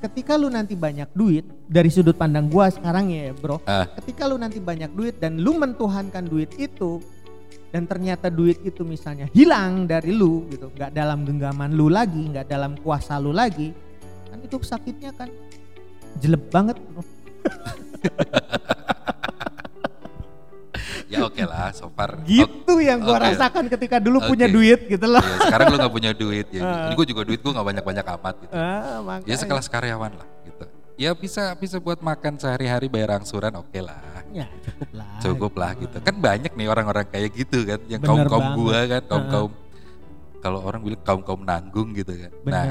ketika 0.00 0.32
lu 0.32 0.48
nanti 0.48 0.72
banyak 0.72 1.12
duit 1.12 1.44
dari 1.66 1.90
sudut 1.90 2.14
pandang 2.14 2.46
gua 2.46 2.70
sekarang 2.70 3.10
ya 3.10 3.34
bro 3.34 3.60
Ah. 3.62 3.84
ketika 3.98 4.24
lu 4.24 4.36
nanti 4.36 4.56
banyak 4.56 4.88
duit 4.90 5.18
dan 5.18 5.36
lu 5.36 5.52
mentuhankan 5.54 6.24
duit 6.24 6.48
itu 6.56 7.02
dan 7.68 7.84
ternyata 7.84 8.26
duit 8.28 8.58
itu 8.60 8.80
misalnya 8.82 9.28
hilang 9.30 9.84
dari 9.84 10.10
lu 10.10 10.48
gitu 10.48 10.70
nggak 10.70 10.90
dalam 10.90 11.22
genggaman 11.22 11.70
lu 11.70 11.86
lagi 11.86 12.22
nggak 12.28 12.46
dalam 12.46 12.74
kuasa 12.76 13.16
lu 13.16 13.30
lagi 13.30 13.70
kan 14.30 14.38
itu 14.40 14.56
sakitnya 14.60 15.10
kan 15.12 15.28
jelek 16.16 16.42
banget 16.48 16.76
bro. 16.80 17.02
Ya 21.10 21.26
oke 21.26 21.42
lah, 21.42 21.74
so 21.74 21.90
far. 21.90 22.22
gitu 22.22 22.78
yang 22.78 23.02
gua 23.02 23.18
oke. 23.18 23.26
rasakan 23.26 23.66
ketika 23.66 23.98
dulu 23.98 24.22
Oke. 24.22 24.30
punya 24.30 24.46
duit 24.46 24.86
gitu 24.86 25.02
loh 25.04 25.18
Ya, 25.18 25.36
sekarang 25.42 25.66
lu 25.68 25.76
nggak 25.76 25.90
punya 25.92 26.10
duit 26.14 26.46
ya. 26.48 26.62
Ah. 26.62 26.86
Ini 26.86 26.94
gue 26.94 27.06
juga 27.08 27.22
duit 27.26 27.40
gue 27.42 27.50
nggak 27.50 27.66
banyak-banyak 27.66 28.06
amat 28.08 28.34
gitu. 28.40 28.52
ah, 28.54 29.02
makanya. 29.02 29.26
Ya 29.26 29.36
sekelas 29.36 29.66
karyawan 29.66 30.12
lah 30.14 30.28
gitu. 30.40 30.64
ya 30.94 31.10
bisa 31.12 31.42
bisa 31.56 31.76
buat 31.76 31.98
makan 31.98 32.38
sehari-hari 32.38 32.86
bayar 32.86 33.18
angsuran 33.18 33.50
oke 33.54 33.80
lah 33.80 33.98
Ya 34.30 34.46
cukup 34.62 34.90
lah. 34.94 35.10
cukup 35.18 35.52
lah 35.56 35.70
gitu 35.74 35.96
kan 35.98 36.14
banyak 36.14 36.52
nih 36.54 36.66
orang-orang 36.68 37.02
kayak 37.04 37.30
gitu 37.34 37.58
kan 37.64 37.80
yang 37.88 37.98
Bener 37.98 38.30
kaum 38.30 38.30
kaum 38.30 38.46
gua 38.54 38.78
kan 38.86 39.02
kaum 39.02 39.24
kaum 39.26 39.50
kalau 40.38 40.60
orang 40.62 40.80
bilang 40.80 41.02
kaum 41.02 41.20
kaum 41.20 41.42
nanggung 41.42 41.90
gitu 41.90 42.14
kan 42.14 42.30
nah 42.44 42.64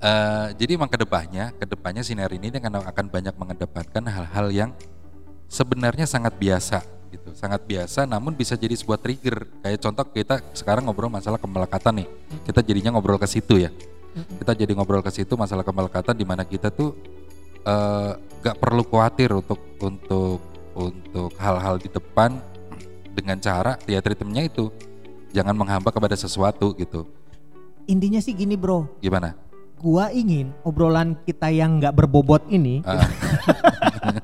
Eh, 0.00 0.48
jadi 0.56 0.80
emang 0.80 0.88
ke 0.88 0.96
depannya 0.96 1.52
ke 1.60 1.68
depannya 1.68 2.00
sinar 2.00 2.32
ini 2.32 2.48
akan 2.48 2.88
akan 2.88 3.06
banyak 3.12 3.36
mengedepankan 3.36 4.08
hal-hal 4.08 4.48
yang 4.48 4.70
sebenarnya 5.44 6.08
sangat 6.08 6.40
biasa 6.40 6.80
gitu. 7.12 7.36
Sangat 7.36 7.68
biasa 7.68 8.08
namun 8.08 8.32
bisa 8.32 8.56
jadi 8.56 8.72
sebuah 8.72 8.96
trigger. 8.96 9.44
Kayak 9.60 9.84
contoh 9.84 10.04
kita 10.08 10.40
sekarang 10.56 10.88
ngobrol 10.88 11.12
masalah 11.12 11.36
kemelekatan 11.36 12.00
nih. 12.00 12.08
Kita 12.48 12.64
jadinya 12.64 12.96
ngobrol 12.96 13.20
ke 13.20 13.28
situ 13.28 13.60
ya. 13.60 13.68
Kita 14.40 14.56
jadi 14.56 14.72
ngobrol 14.72 15.04
ke 15.04 15.12
situ 15.12 15.36
masalah 15.36 15.68
kemelekatan 15.68 16.16
di 16.16 16.24
mana 16.24 16.48
kita 16.48 16.72
tuh 16.72 16.96
eh, 17.60 18.16
gak 18.40 18.56
perlu 18.56 18.80
khawatir 18.88 19.36
untuk 19.36 19.60
untuk 19.84 20.40
untuk 20.80 21.30
hal-hal 21.36 21.76
di 21.76 21.92
depan 21.92 22.40
dengan 23.12 23.36
cara 23.36 23.76
ya 23.84 24.00
treatmentnya 24.00 24.48
itu. 24.48 24.72
Jangan 25.36 25.52
menghamba 25.52 25.92
kepada 25.92 26.16
sesuatu 26.16 26.72
gitu. 26.80 27.04
Intinya 27.84 28.16
sih 28.24 28.32
gini 28.32 28.56
bro, 28.56 28.88
gimana 29.04 29.49
gua 29.80 30.12
ingin 30.12 30.52
obrolan 30.68 31.16
kita 31.24 31.48
yang 31.48 31.80
nggak 31.80 31.96
berbobot 31.96 32.44
ini 32.52 32.84
Ah, 32.84 33.00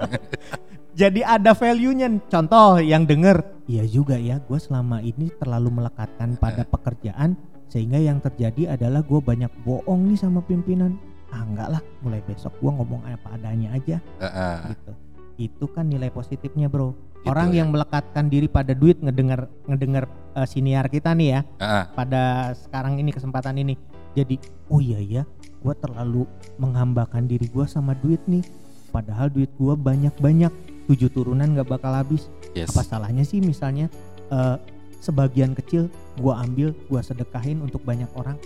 jadi 1.00 1.20
ada 1.24 1.52
value-nya. 1.52 2.08
Contoh 2.28 2.80
yang 2.80 3.04
denger, 3.04 3.44
iya 3.68 3.84
juga 3.84 4.16
ya, 4.16 4.40
gue 4.40 4.56
selama 4.56 5.04
ini 5.04 5.28
terlalu 5.36 5.82
melekatkan 5.82 6.40
pada 6.40 6.64
pekerjaan 6.64 7.36
sehingga 7.68 8.00
yang 8.00 8.22
terjadi 8.24 8.78
adalah 8.78 9.04
gue 9.04 9.20
banyak 9.20 9.52
bohong 9.66 10.08
nih 10.08 10.18
sama 10.18 10.40
pimpinan. 10.40 10.96
Ah 11.28 11.44
enggak 11.44 11.68
lah, 11.68 11.82
mulai 12.00 12.24
besok 12.24 12.56
gue 12.62 12.72
ngomong 12.72 13.04
apa 13.04 13.36
adanya 13.36 13.76
aja 13.76 14.00
eh, 14.22 14.58
gitu. 14.72 14.92
Itu 15.36 15.64
kan 15.68 15.92
nilai 15.92 16.08
positifnya 16.08 16.72
bro. 16.72 16.96
Gitu 17.20 17.28
Orang 17.28 17.52
ya. 17.52 17.60
yang 17.60 17.74
melekatkan 17.74 18.30
diri 18.30 18.46
pada 18.46 18.72
duit 18.72 19.02
ngedenger 19.02 19.50
ngedenger 19.68 20.04
eh, 20.32 20.46
siniar 20.48 20.88
kita 20.88 21.12
nih 21.12 21.28
ya 21.28 21.40
eh. 21.60 21.84
pada 21.92 22.54
sekarang 22.56 22.96
ini 22.96 23.12
kesempatan 23.12 23.60
ini. 23.60 23.74
Jadi 24.16 24.40
oh 24.72 24.80
iya 24.80 24.96
ya, 25.02 25.22
gue 25.62 25.74
terlalu 25.76 26.24
menghambakan 26.56 27.28
diri 27.28 27.48
gue 27.48 27.66
sama 27.68 27.96
duit 27.98 28.20
nih. 28.28 28.44
Padahal 28.90 29.28
duit 29.28 29.50
gue 29.60 29.74
banyak-banyak, 29.76 30.52
tujuh 30.88 31.10
turunan 31.12 31.52
gak 31.52 31.68
bakal 31.68 31.92
habis. 31.92 32.30
yes 32.56 32.72
Apa 32.72 32.86
salahnya 32.86 33.26
sih 33.26 33.44
misalnya 33.44 33.92
eh, 34.32 34.56
sebagian 35.00 35.52
kecil 35.52 35.92
gue 36.16 36.32
ambil, 36.32 36.72
gue 36.72 37.00
sedekahin 37.02 37.60
untuk 37.60 37.84
banyak 37.84 38.08
orang. 38.16 38.40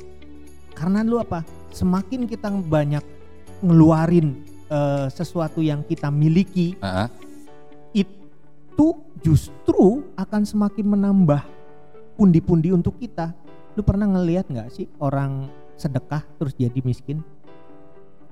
Karena 0.75 1.05
lu 1.07 1.20
apa? 1.20 1.44
Semakin 1.70 2.27
kita 2.27 2.51
banyak 2.51 3.05
ngeluarin 3.62 4.42
eh, 4.68 5.07
sesuatu 5.12 5.61
yang 5.61 5.85
kita 5.87 6.09
miliki, 6.09 6.75
Eh, 6.81 6.88
eh. 7.07 7.09
itu 7.94 8.88
justru 9.20 10.09
akan 10.16 10.42
semakin 10.49 10.87
menambah 10.88 11.42
pundi-pundi 12.16 12.73
untuk 12.73 12.96
kita. 12.96 13.37
Lu 13.79 13.85
pernah 13.87 14.09
ngelihat 14.09 14.51
nggak 14.51 14.68
sih 14.73 14.88
orang 14.99 15.46
sedekah 15.81 16.23
terus 16.37 16.53
jadi 16.53 16.77
miskin? 16.81 17.25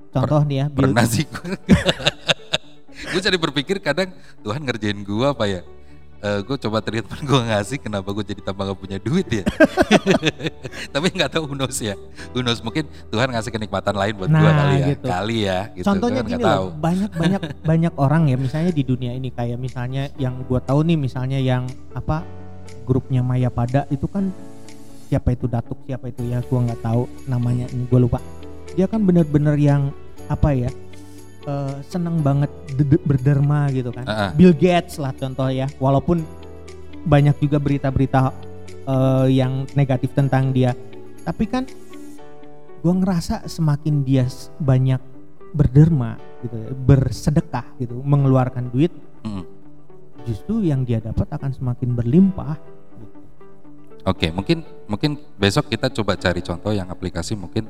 Contoh 0.09 0.41
nih 0.41 0.57
ya, 0.61 0.65
Bill- 0.69 0.89
pernah 0.89 1.05
sih. 1.05 1.25
Gue 1.33 1.57
gue 3.15 3.21
jadi 3.23 3.37
berpikir 3.39 3.79
kadang 3.79 4.11
Tuhan 4.41 4.59
ngerjain 4.59 4.99
gue 4.99 5.23
apa 5.23 5.45
ya? 5.47 5.61
Eh 6.19 6.43
gue 6.43 6.57
coba 6.59 6.83
treatment 6.83 7.23
gue 7.31 7.41
ngasih 7.47 7.79
kenapa 7.79 8.11
gue 8.11 8.27
jadi 8.27 8.41
tambah 8.43 8.67
gak 8.67 8.75
punya 8.75 8.97
duit 8.99 9.23
ya? 9.31 9.47
Tapi 10.93 11.07
nggak 11.15 11.31
tahu 11.31 11.47
knows 11.55 11.79
ya? 11.79 11.95
Knows 12.35 12.59
mungkin 12.59 12.91
Tuhan 13.07 13.31
ngasih 13.31 13.55
kenikmatan 13.55 13.95
lain 13.95 14.19
buat 14.19 14.27
gue 14.27 14.35
Nah, 14.35 14.51
kali 14.51 14.75
ya 14.75 14.87
gitu. 14.91 15.05
kali 15.07 15.37
ya 15.47 15.59
gitu. 15.71 15.85
Contohnya 15.87 16.19
Gua 16.19 16.27
kan 16.27 16.33
gini 16.35 16.43
loh, 16.43 16.65
banyak 16.75 17.11
banyak 17.15 17.41
banyak 17.63 17.93
orang 17.95 18.23
ya 18.27 18.35
misalnya 18.35 18.71
di 18.75 18.83
dunia 18.83 19.15
ini 19.15 19.31
kayak 19.31 19.55
misalnya 19.55 20.11
yang 20.19 20.43
gua 20.43 20.59
tahu 20.59 20.83
nih 20.83 20.99
misalnya 20.99 21.39
yang 21.39 21.63
apa 21.95 22.27
grupnya 22.83 23.23
Maya 23.23 23.47
Pada 23.47 23.87
itu 23.87 24.03
kan 24.11 24.27
siapa 25.09 25.33
itu 25.33 25.49
Datuk 25.49 25.81
siapa 25.83 26.13
itu 26.13 26.21
ya 26.29 26.39
gua 26.45 26.69
nggak 26.69 26.81
tahu 26.85 27.03
namanya 27.25 27.65
ini 27.73 27.89
gua 27.89 27.99
lupa. 28.05 28.19
Dia 28.77 28.85
kan 28.85 29.01
bener-bener 29.01 29.57
yang 29.57 29.89
apa 30.29 30.53
ya 30.53 30.69
eh, 31.49 31.75
seneng 31.89 32.21
banget 32.21 32.53
de- 32.77 32.85
de- 32.85 33.03
berderma 33.03 33.73
gitu 33.73 33.89
kan. 33.89 34.05
Ah, 34.05 34.29
ah. 34.29 34.31
Bill 34.37 34.53
Gates 34.53 35.01
lah 35.01 35.09
contoh 35.17 35.49
ya, 35.49 35.65
walaupun 35.81 36.21
banyak 37.09 37.33
juga 37.41 37.57
berita-berita 37.57 38.29
eh, 38.85 39.27
yang 39.33 39.65
negatif 39.73 40.13
tentang 40.13 40.53
dia, 40.53 40.77
tapi 41.25 41.49
kan 41.49 41.65
gue 42.79 42.93
ngerasa 42.93 43.49
semakin 43.49 44.07
dia 44.07 44.23
banyak 44.61 45.01
berderma 45.51 46.15
gitu, 46.45 46.55
ya, 46.55 46.69
bersedekah 46.71 47.65
gitu, 47.81 47.99
mengeluarkan 48.05 48.69
duit, 48.69 48.93
Mm. 49.25 49.43
justru 50.23 50.63
yang 50.63 50.87
dia 50.87 51.01
dapat 51.01 51.27
akan 51.27 51.51
semakin 51.51 51.91
berlimpah. 51.97 52.55
Oke, 54.01 54.27
mungkin 54.29 54.57
mungkin 54.85 55.11
besok 55.35 55.67
kita 55.67 55.91
coba 55.91 56.15
cari 56.15 56.39
contoh 56.39 56.71
yang 56.71 56.87
aplikasi 56.87 57.35
mungkin 57.35 57.67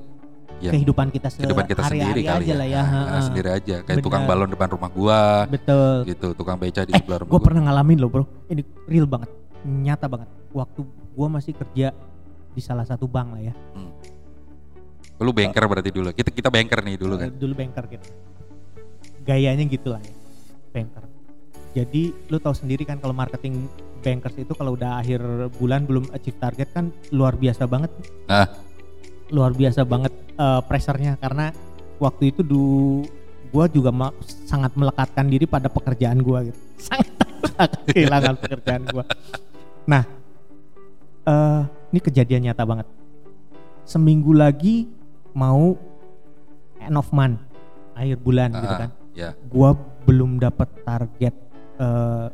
yang 0.60 0.76
Kehidupan 0.76 1.08
kita 1.08 1.32
kehidupan 1.32 1.66
kita 1.66 1.82
sendiri 1.86 2.20
kali 2.22 2.44
aja 2.44 2.52
ya. 2.52 2.56
lah 2.56 2.68
ya. 2.68 2.82
Nah, 2.82 2.90
ha-ha. 3.08 3.20
sendiri 3.24 3.50
aja. 3.50 3.76
Kayak 3.82 4.04
tukang 4.04 4.24
Benar. 4.24 4.36
balon 4.36 4.50
depan 4.50 4.68
rumah 4.70 4.90
gua, 4.90 5.22
Betul. 5.46 6.04
gitu, 6.06 6.28
tukang 6.34 6.60
beca 6.60 6.84
di 6.84 6.92
Eh, 6.92 7.00
sebelah 7.00 7.24
rumah 7.24 7.32
gue 7.32 7.40
gua. 7.40 7.48
pernah 7.48 7.62
ngalamin 7.66 7.98
loh 7.98 8.10
bro. 8.10 8.24
Ini 8.46 8.62
real 8.86 9.08
banget, 9.08 9.32
nyata 9.64 10.06
banget. 10.06 10.28
Waktu 10.52 10.82
gue 11.10 11.28
masih 11.30 11.54
kerja 11.56 11.88
di 12.50 12.62
salah 12.62 12.84
satu 12.84 13.08
bank 13.08 13.28
lah 13.34 13.42
ya. 13.42 13.54
Lu 15.18 15.32
banker 15.32 15.64
berarti 15.66 15.92
dulu. 15.92 16.12
Kita 16.12 16.28
kita 16.28 16.48
banker 16.48 16.80
nih 16.82 16.96
dulu 16.96 17.16
kan. 17.16 17.28
Eh, 17.28 17.36
Dulu 17.36 17.54
banker 17.54 17.84
gitu. 17.90 18.08
Gayanya 19.22 19.64
gitu 19.64 19.92
lah 19.92 20.00
ya, 20.00 20.16
banker. 20.72 21.04
Jadi 21.70 22.12
lu 22.28 22.38
tahu 22.38 22.54
sendiri 22.54 22.82
kan 22.82 22.98
kalau 22.98 23.14
marketing 23.14 23.70
bankers 24.00 24.36
itu 24.38 24.56
kalau 24.56 24.74
udah 24.74 24.98
akhir 24.98 25.22
bulan 25.56 25.84
belum 25.84 26.10
achieve 26.10 26.40
target 26.40 26.70
kan 26.72 26.90
luar 27.10 27.36
biasa 27.36 27.68
banget. 27.68 27.92
Ah. 28.26 28.48
Luar 29.30 29.54
biasa 29.54 29.86
banget 29.86 30.10
eh, 30.34 30.62
pressure-nya 30.66 31.14
karena 31.18 31.54
waktu 32.02 32.34
itu 32.34 32.42
du 32.42 32.64
gua 33.50 33.66
juga 33.66 33.90
ma- 33.90 34.16
sangat 34.46 34.74
melekatkan 34.74 35.26
diri 35.26 35.46
pada 35.46 35.70
pekerjaan 35.70 36.22
gua 36.22 36.46
gitu. 36.46 36.60
Sangat 36.90 37.72
kehilangan 37.86 38.36
pekerjaan 38.38 38.84
gua. 38.88 39.04
Nah, 39.86 40.04
eh 41.26 41.62
ini 41.90 42.00
kejadian 42.00 42.46
nyata 42.46 42.64
banget. 42.64 42.88
Seminggu 43.84 44.34
lagi 44.34 44.86
mau 45.34 45.74
end 46.78 46.96
of 46.96 47.10
month, 47.10 47.42
akhir 47.94 48.18
bulan 48.22 48.50
gitu 48.54 48.74
Ah, 48.74 48.80
kan. 48.80 48.90
Ya. 49.14 49.30
Gua 49.50 49.74
belum 50.06 50.38
dapat 50.38 50.70
target 50.82 51.34
eh 51.80 52.28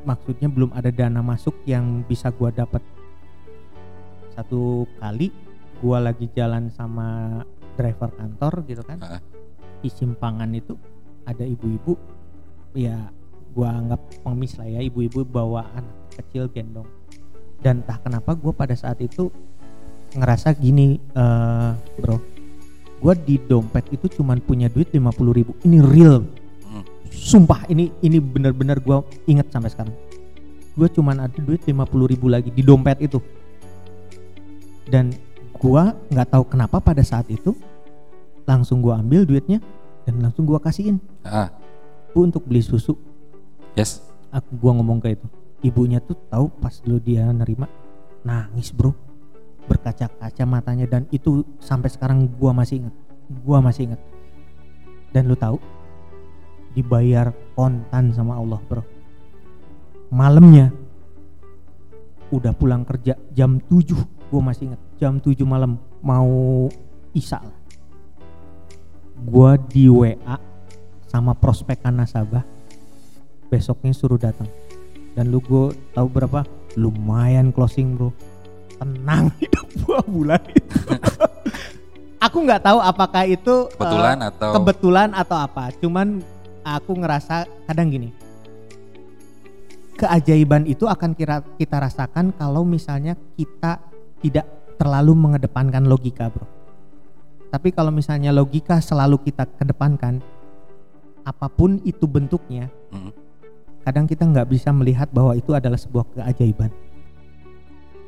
maksudnya 0.00 0.48
belum 0.48 0.72
ada 0.72 0.88
dana 0.88 1.20
masuk 1.20 1.60
yang 1.68 2.00
bisa 2.08 2.32
gua 2.32 2.48
dapat 2.48 2.80
satu 4.32 4.88
kali 4.96 5.28
gua 5.84 6.00
lagi 6.00 6.28
jalan 6.32 6.72
sama 6.72 7.40
driver 7.76 8.08
kantor 8.16 8.64
gitu 8.64 8.80
kan 8.80 8.98
Ah. 9.00 9.20
di 9.80 9.88
simpangan 9.92 10.48
itu 10.52 10.76
ada 11.28 11.44
ibu-ibu 11.44 11.96
ya 12.72 13.12
gua 13.52 13.76
anggap 13.76 14.00
pengemis 14.24 14.56
lah 14.56 14.68
ya 14.68 14.80
ibu-ibu 14.80 15.20
bawa 15.24 15.68
anak 15.76 15.96
kecil 16.16 16.48
gendong 16.48 16.88
dan 17.60 17.84
entah 17.84 18.00
kenapa 18.00 18.32
gua 18.32 18.56
pada 18.56 18.72
saat 18.72 19.04
itu 19.04 19.28
ngerasa 20.16 20.56
gini 20.56 20.96
eh 20.96 21.72
bro 22.00 22.16
gua 23.04 23.12
di 23.12 23.36
dompet 23.36 23.92
itu 23.92 24.08
cuman 24.20 24.40
punya 24.40 24.68
duit 24.72 24.88
50.000 24.92 25.36
ribu 25.36 25.52
ini 25.64 25.80
real. 25.80 26.24
Sumpah 27.10 27.66
ini 27.66 27.90
ini 28.00 28.22
bener-bener 28.22 28.78
gua 28.80 29.02
inget 29.26 29.50
sampai 29.50 29.70
sekarang. 29.70 29.94
Gua 30.78 30.86
cuman 30.86 31.26
ada 31.26 31.38
duit 31.42 31.60
50.000 31.66 32.10
ribu 32.10 32.26
lagi 32.30 32.48
di 32.54 32.62
dompet 32.62 33.02
itu. 33.02 33.18
Dan 34.86 35.12
gua 35.54 35.94
nggak 36.08 36.28
tahu 36.30 36.44
kenapa 36.46 36.80
pada 36.80 37.02
saat 37.02 37.26
itu 37.28 37.52
langsung 38.46 38.80
gua 38.80 39.02
ambil 39.02 39.26
duitnya 39.26 39.58
dan 40.06 40.22
langsung 40.22 40.46
gua 40.46 40.62
kasihin. 40.62 41.02
Ah. 41.26 41.52
bu 42.10 42.26
untuk 42.26 42.42
beli 42.42 42.58
susu. 42.58 42.98
Yes. 43.78 44.02
aku 44.34 44.58
gua 44.58 44.74
ngomong 44.78 45.02
ke 45.02 45.14
itu. 45.14 45.26
Ibunya 45.60 46.00
tuh 46.00 46.16
tahu 46.30 46.50
pas 46.58 46.80
dulu 46.80 46.98
dia 46.98 47.26
nerima. 47.30 47.70
Nangis 48.26 48.72
bro. 48.74 48.94
Berkaca-kaca 49.68 50.42
matanya 50.48 50.90
dan 50.90 51.06
itu 51.14 51.46
sampai 51.62 51.90
sekarang 51.92 52.26
gua 52.26 52.50
masih 52.50 52.82
ingat. 52.82 52.94
Gua 53.46 53.62
masih 53.62 53.92
ingat. 53.92 54.00
Dan 55.14 55.30
lu 55.30 55.38
tahu 55.38 55.58
dibayar 56.72 57.30
kontan 57.52 58.14
sama 58.14 58.38
Allah 58.38 58.60
bro. 58.62 58.82
Malamnya 60.10 60.70
udah 62.30 62.54
pulang 62.54 62.86
kerja 62.86 63.18
jam 63.34 63.58
7 63.58 64.30
gua 64.30 64.40
masih 64.40 64.70
ingat 64.70 64.80
jam 64.96 65.18
7 65.18 65.34
malam 65.42 65.74
mau 66.00 66.66
isya 67.10 67.42
lah. 67.42 67.58
Gua 69.20 69.58
di 69.58 69.90
WA 69.90 70.38
sama 71.06 71.34
prospekan 71.34 71.98
nasabah 71.98 72.46
besoknya 73.50 73.90
suruh 73.90 74.18
datang. 74.18 74.46
Dan 75.10 75.34
lu 75.34 75.42
gue 75.42 75.74
tahu 75.90 76.06
berapa? 76.06 76.46
Lumayan 76.78 77.50
closing 77.50 77.98
bro. 77.98 78.14
Tenang 78.78 79.26
hidup 79.42 79.66
gua 79.84 80.00
bulan 80.06 80.40
itu 80.54 80.78
aku 82.24 82.36
nggak 82.46 82.62
tahu 82.62 82.78
apakah 82.78 83.24
itu 83.26 83.66
Kebetulan 83.74 84.18
atau- 84.22 84.54
kebetulan 84.54 85.08
atau 85.12 85.36
apa. 85.36 85.74
Cuman 85.82 86.22
aku 86.76 86.94
ngerasa 86.94 87.66
kadang 87.66 87.90
gini. 87.90 88.10
Keajaiban 89.96 90.64
itu 90.64 90.88
akan 90.88 91.12
kira 91.12 91.44
kita 91.60 91.76
rasakan 91.76 92.32
kalau 92.32 92.64
misalnya 92.64 93.18
kita 93.36 93.82
tidak 94.24 94.48
terlalu 94.80 95.12
mengedepankan 95.12 95.84
logika, 95.84 96.32
Bro. 96.32 96.48
Tapi 97.50 97.68
kalau 97.68 97.92
misalnya 97.92 98.32
logika 98.32 98.80
selalu 98.80 99.20
kita 99.20 99.44
kedepankan 99.58 100.22
apa 101.20 101.46
pun 101.52 101.76
itu 101.84 102.08
bentuknya, 102.08 102.72
Mm. 102.90 103.12
kadang 103.84 104.08
kita 104.08 104.24
nggak 104.24 104.48
bisa 104.48 104.72
melihat 104.72 105.06
bahwa 105.12 105.36
itu 105.36 105.52
adalah 105.52 105.76
sebuah 105.76 106.02
keajaiban. 106.16 106.72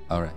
Alright. 0.08 0.34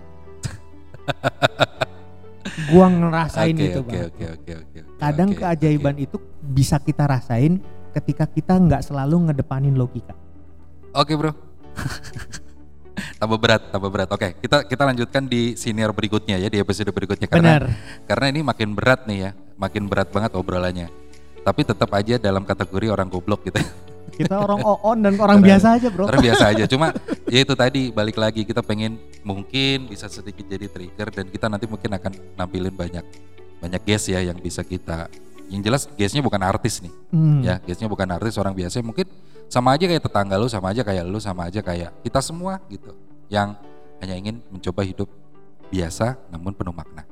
Gua 2.68 2.86
ngerasain 2.88 3.52
Oke 3.52 3.64
itu, 3.68 3.80
oke 3.80 3.88
Bang. 3.90 4.06
oke 4.06 4.24
oke 4.26 4.52
oke. 4.54 4.78
oke, 4.80 4.98
Kadang 4.98 5.30
oke, 5.32 5.38
keajaiban 5.38 5.94
oke. 5.96 6.04
itu 6.04 6.16
bisa 6.42 6.76
kita 6.78 7.04
rasain 7.04 7.58
ketika 7.96 8.28
kita 8.28 8.60
nggak 8.60 8.84
selalu 8.84 9.32
ngedepanin 9.32 9.72
logika. 9.72 10.12
Oke 10.92 11.16
bro. 11.16 11.32
tambah 13.20 13.38
berat, 13.40 13.72
tambah 13.72 13.88
berat. 13.88 14.08
Oke, 14.12 14.36
kita 14.40 14.68
kita 14.68 14.82
lanjutkan 14.84 15.24
di 15.24 15.56
senior 15.56 15.92
berikutnya 15.96 16.36
ya 16.36 16.48
di 16.52 16.60
episode 16.60 16.92
berikutnya 16.92 17.28
karena 17.28 17.60
Benar. 17.60 17.64
karena 18.04 18.26
ini 18.32 18.40
makin 18.44 18.76
berat 18.76 19.08
nih 19.08 19.18
ya, 19.18 19.30
makin 19.56 19.88
berat 19.88 20.12
banget 20.12 20.36
obrolannya. 20.36 20.88
Tapi 21.40 21.60
tetap 21.62 21.88
aja 21.94 22.20
dalam 22.20 22.44
kategori 22.44 22.92
orang 22.92 23.08
goblok 23.08 23.48
gitu. 23.48 23.60
Kita 24.16 24.40
orang 24.40 24.64
on 24.64 24.98
dan 25.04 25.14
orang 25.20 25.44
biasa 25.44 25.76
aja, 25.76 25.92
Bro. 25.92 26.08
Orang 26.08 26.24
biasa 26.24 26.54
aja. 26.54 26.64
Cuma 26.64 26.88
ya 27.28 27.44
itu 27.44 27.52
tadi 27.52 27.92
balik 27.92 28.16
lagi 28.16 28.48
kita 28.48 28.64
pengen 28.64 28.96
mungkin 29.20 29.92
bisa 29.92 30.08
sedikit 30.08 30.46
jadi 30.48 30.72
trigger 30.72 31.08
dan 31.12 31.26
kita 31.28 31.46
nanti 31.52 31.68
mungkin 31.68 31.90
akan 31.92 32.12
nampilin 32.38 32.72
banyak 32.72 33.04
banyak 33.60 33.82
guest 33.84 34.08
ya 34.12 34.20
yang 34.24 34.38
bisa 34.40 34.64
kita 34.64 35.10
yang 35.46 35.62
jelas 35.62 35.86
guestnya 35.94 36.22
bukan 36.22 36.42
artis 36.42 36.82
nih. 36.82 36.94
Hmm. 37.14 37.40
ya 37.42 37.62
guestnya 37.62 37.86
bukan 37.86 38.06
artis 38.10 38.34
orang 38.38 38.54
biasa 38.54 38.82
mungkin 38.82 39.06
sama 39.46 39.78
aja 39.78 39.86
kayak 39.86 40.02
tetangga 40.02 40.34
lu 40.34 40.50
sama 40.50 40.74
aja 40.74 40.82
kayak 40.82 41.04
lu 41.06 41.22
sama 41.22 41.46
aja 41.46 41.62
kayak 41.62 41.90
kita 42.02 42.18
semua 42.18 42.58
gitu. 42.66 42.94
Yang 43.30 43.54
hanya 44.02 44.14
ingin 44.18 44.36
mencoba 44.50 44.82
hidup 44.82 45.08
biasa 45.70 46.18
namun 46.30 46.54
penuh 46.54 46.74
makna. 46.74 47.06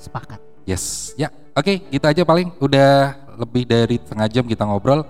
Sepakat. 0.00 0.40
yes 0.64 1.12
ya. 1.20 1.28
Oke 1.52 1.84
gitu 1.92 2.06
aja 2.06 2.22
paling 2.22 2.54
udah 2.62 3.16
lebih 3.36 3.66
dari 3.68 3.96
setengah 4.00 4.28
jam 4.32 4.44
kita 4.48 4.64
ngobrol. 4.64 5.04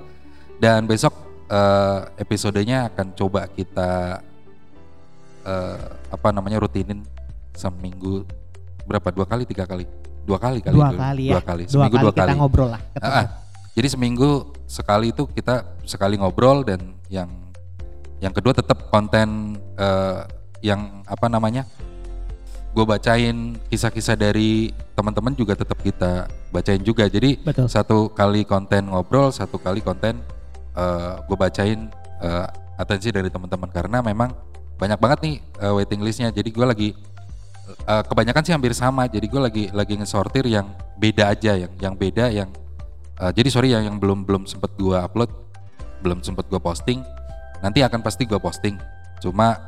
Dan 0.59 0.91
besok 0.91 1.15
eh, 1.47 2.01
episodenya 2.19 2.91
akan 2.91 3.15
coba 3.15 3.47
kita 3.47 4.19
eh, 5.47 5.79
apa 6.11 6.29
namanya 6.35 6.59
rutinin 6.59 7.07
seminggu 7.55 8.27
berapa? 8.83 9.15
Dua 9.15 9.27
kali? 9.29 9.47
Tiga 9.47 9.63
kali 9.63 10.08
dua 10.29 10.37
kali 10.39 10.59
kali 10.61 10.77
Dua 10.77 10.89
dulu. 10.93 11.01
kali 11.01 11.23
ya. 11.25 11.33
dua 11.33 11.43
kali 11.43 11.63
Dua 11.65 11.73
seminggu 11.73 11.97
kali 11.97 12.05
dua 12.05 12.13
kita 12.13 12.23
kali 12.23 12.33
ngobrol 12.37 12.69
lah. 12.69 12.81
ketemu. 12.93 13.09
Ah, 13.09 13.17
ah. 13.17 13.27
Jadi 13.73 13.89
seminggu 13.89 14.31
sekali 14.69 15.07
itu 15.09 15.23
kita 15.31 15.55
sekali 15.89 16.15
ngobrol 16.21 16.61
dan 16.63 16.81
yang 17.09 17.31
yang 18.21 18.35
kedua 18.35 18.53
tetap 18.53 18.93
konten 18.93 19.57
eh, 19.75 20.21
yang 20.61 21.01
apa 21.09 21.27
namanya? 21.27 21.65
Gue 22.77 22.85
bacain 22.85 23.57
kisah-kisah 23.73 24.15
dari 24.15 24.71
teman-teman 24.93 25.33
juga 25.33 25.57
tetap 25.57 25.81
kita 25.81 26.29
bacain 26.53 26.83
juga. 26.85 27.09
Jadi 27.09 27.41
Betul. 27.41 27.65
satu 27.67 28.13
kali 28.13 28.45
konten 28.45 28.93
ngobrol, 28.93 29.33
satu 29.33 29.57
kali 29.57 29.81
konten 29.81 30.21
gue 31.27 31.37
bacain 31.37 31.89
eh, 32.21 32.47
atensi 32.77 33.11
dari 33.11 33.27
teman-teman 33.27 33.67
karena 33.67 33.99
memang 33.99 34.31
banyak 34.79 34.99
banget 35.01 35.19
nih 35.25 35.35
eh, 35.59 35.73
waiting 35.75 36.05
listnya. 36.05 36.29
Jadi 36.29 36.51
gue 36.53 36.67
lagi 36.67 36.89
eh, 37.69 38.03
kebanyakan 38.07 38.43
sih 38.45 38.53
hampir 38.55 38.73
sama. 38.73 39.07
Jadi 39.09 39.27
gue 39.29 39.41
lagi 39.41 39.65
lagi 39.73 39.95
ngesortir 39.99 40.45
yang 40.49 40.73
beda 40.97 41.33
aja, 41.33 41.57
yang 41.57 41.73
yang 41.79 41.95
beda 41.95 42.31
yang 42.33 42.49
eh, 43.21 43.33
jadi 43.35 43.49
sorry 43.49 43.69
yang 43.73 43.85
yang 43.85 43.97
belum 44.01 44.25
belum 44.25 44.45
sempet 44.49 44.73
gue 44.77 44.97
upload, 44.97 45.31
belum 46.05 46.25
sempet 46.25 46.49
gue 46.49 46.61
posting. 46.61 47.01
Nanti 47.61 47.83
akan 47.83 48.01
pasti 48.01 48.25
gue 48.25 48.39
posting. 48.39 48.79
Cuma 49.19 49.59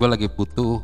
gue 0.00 0.08
lagi 0.08 0.24
butuh 0.32 0.80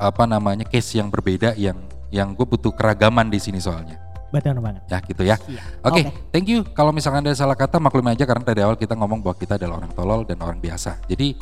apa 0.00 0.24
namanya 0.24 0.64
case 0.64 0.96
yang 0.96 1.12
berbeda 1.12 1.52
yang 1.54 1.76
yang 2.08 2.32
gue 2.32 2.46
butuh 2.48 2.72
keragaman 2.72 3.28
di 3.28 3.36
sini 3.36 3.60
soalnya. 3.60 4.00
Betul 4.32 4.58
banget. 4.58 4.82
Ya 4.90 4.98
gitu 5.04 5.22
ya. 5.22 5.36
Iya. 5.46 5.62
Oke, 5.86 6.00
Oke. 6.02 6.10
thank 6.34 6.46
you. 6.50 6.66
Kalau 6.74 6.90
misalkan 6.90 7.22
ada 7.22 7.36
salah 7.38 7.54
kata 7.54 7.78
maklum 7.78 8.02
aja 8.10 8.26
karena 8.26 8.42
dari 8.42 8.60
awal 8.66 8.74
kita 8.74 8.98
ngomong 8.98 9.22
bahwa 9.22 9.36
kita 9.38 9.54
adalah 9.54 9.78
orang 9.78 9.92
tolol 9.94 10.26
dan 10.26 10.42
orang 10.42 10.58
biasa. 10.58 10.98
Jadi 11.06 11.38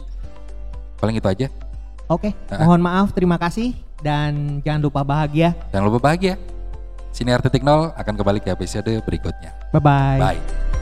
paling 1.01 1.17
itu 1.17 1.29
aja. 1.29 1.47
Oke, 2.11 2.37
Ah. 2.53 2.67
mohon 2.69 2.85
maaf, 2.85 3.15
terima 3.17 3.41
kasih 3.41 3.73
dan 4.03 4.61
jangan 4.67 4.83
lupa 4.83 5.01
bahagia. 5.07 5.55
Jangan 5.71 5.87
lupa 5.89 6.11
bahagia. 6.11 6.35
Siniar 7.13 7.41
Titik 7.45 7.63
Nol 7.63 7.93
akan 7.95 8.15
kembali 8.19 8.41
ke 8.43 8.51
episode 8.51 8.91
berikutnya. 9.05 9.53
Bye 9.71 9.81
bye. 9.81 10.19
Bye. 10.19 10.82